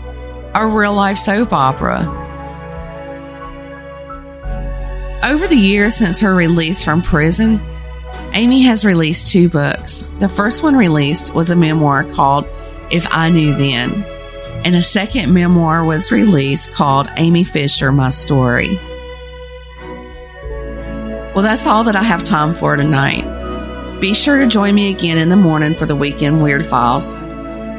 a 0.54 0.64
real 0.64 0.94
life 0.94 1.18
soap 1.18 1.52
opera? 1.52 2.02
Over 5.24 5.48
the 5.48 5.56
years 5.56 5.96
since 5.96 6.20
her 6.20 6.36
release 6.36 6.84
from 6.84 7.02
prison, 7.02 7.60
Amy 8.32 8.62
has 8.62 8.84
released 8.84 9.32
two 9.32 9.48
books. 9.48 10.04
The 10.20 10.28
first 10.28 10.62
one 10.62 10.76
released 10.76 11.34
was 11.34 11.50
a 11.50 11.56
memoir 11.56 12.04
called 12.04 12.46
If 12.92 13.08
I 13.10 13.28
Knew 13.28 13.56
Then, 13.56 14.04
and 14.64 14.76
a 14.76 14.82
second 14.82 15.34
memoir 15.34 15.84
was 15.84 16.12
released 16.12 16.72
called 16.72 17.08
Amy 17.16 17.42
Fisher 17.42 17.90
My 17.90 18.10
Story. 18.10 18.78
Well, 21.36 21.42
that's 21.42 21.66
all 21.66 21.84
that 21.84 21.94
I 21.94 22.02
have 22.02 22.24
time 22.24 22.54
for 22.54 22.76
tonight. 22.76 24.00
Be 24.00 24.14
sure 24.14 24.38
to 24.38 24.46
join 24.46 24.74
me 24.74 24.88
again 24.90 25.18
in 25.18 25.28
the 25.28 25.36
morning 25.36 25.74
for 25.74 25.84
the 25.84 25.94
Weekend 25.94 26.42
Weird 26.42 26.64
Files. 26.64 27.14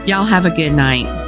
Y'all 0.07 0.25
have 0.25 0.45
a 0.45 0.51
good 0.51 0.73
night. 0.73 1.26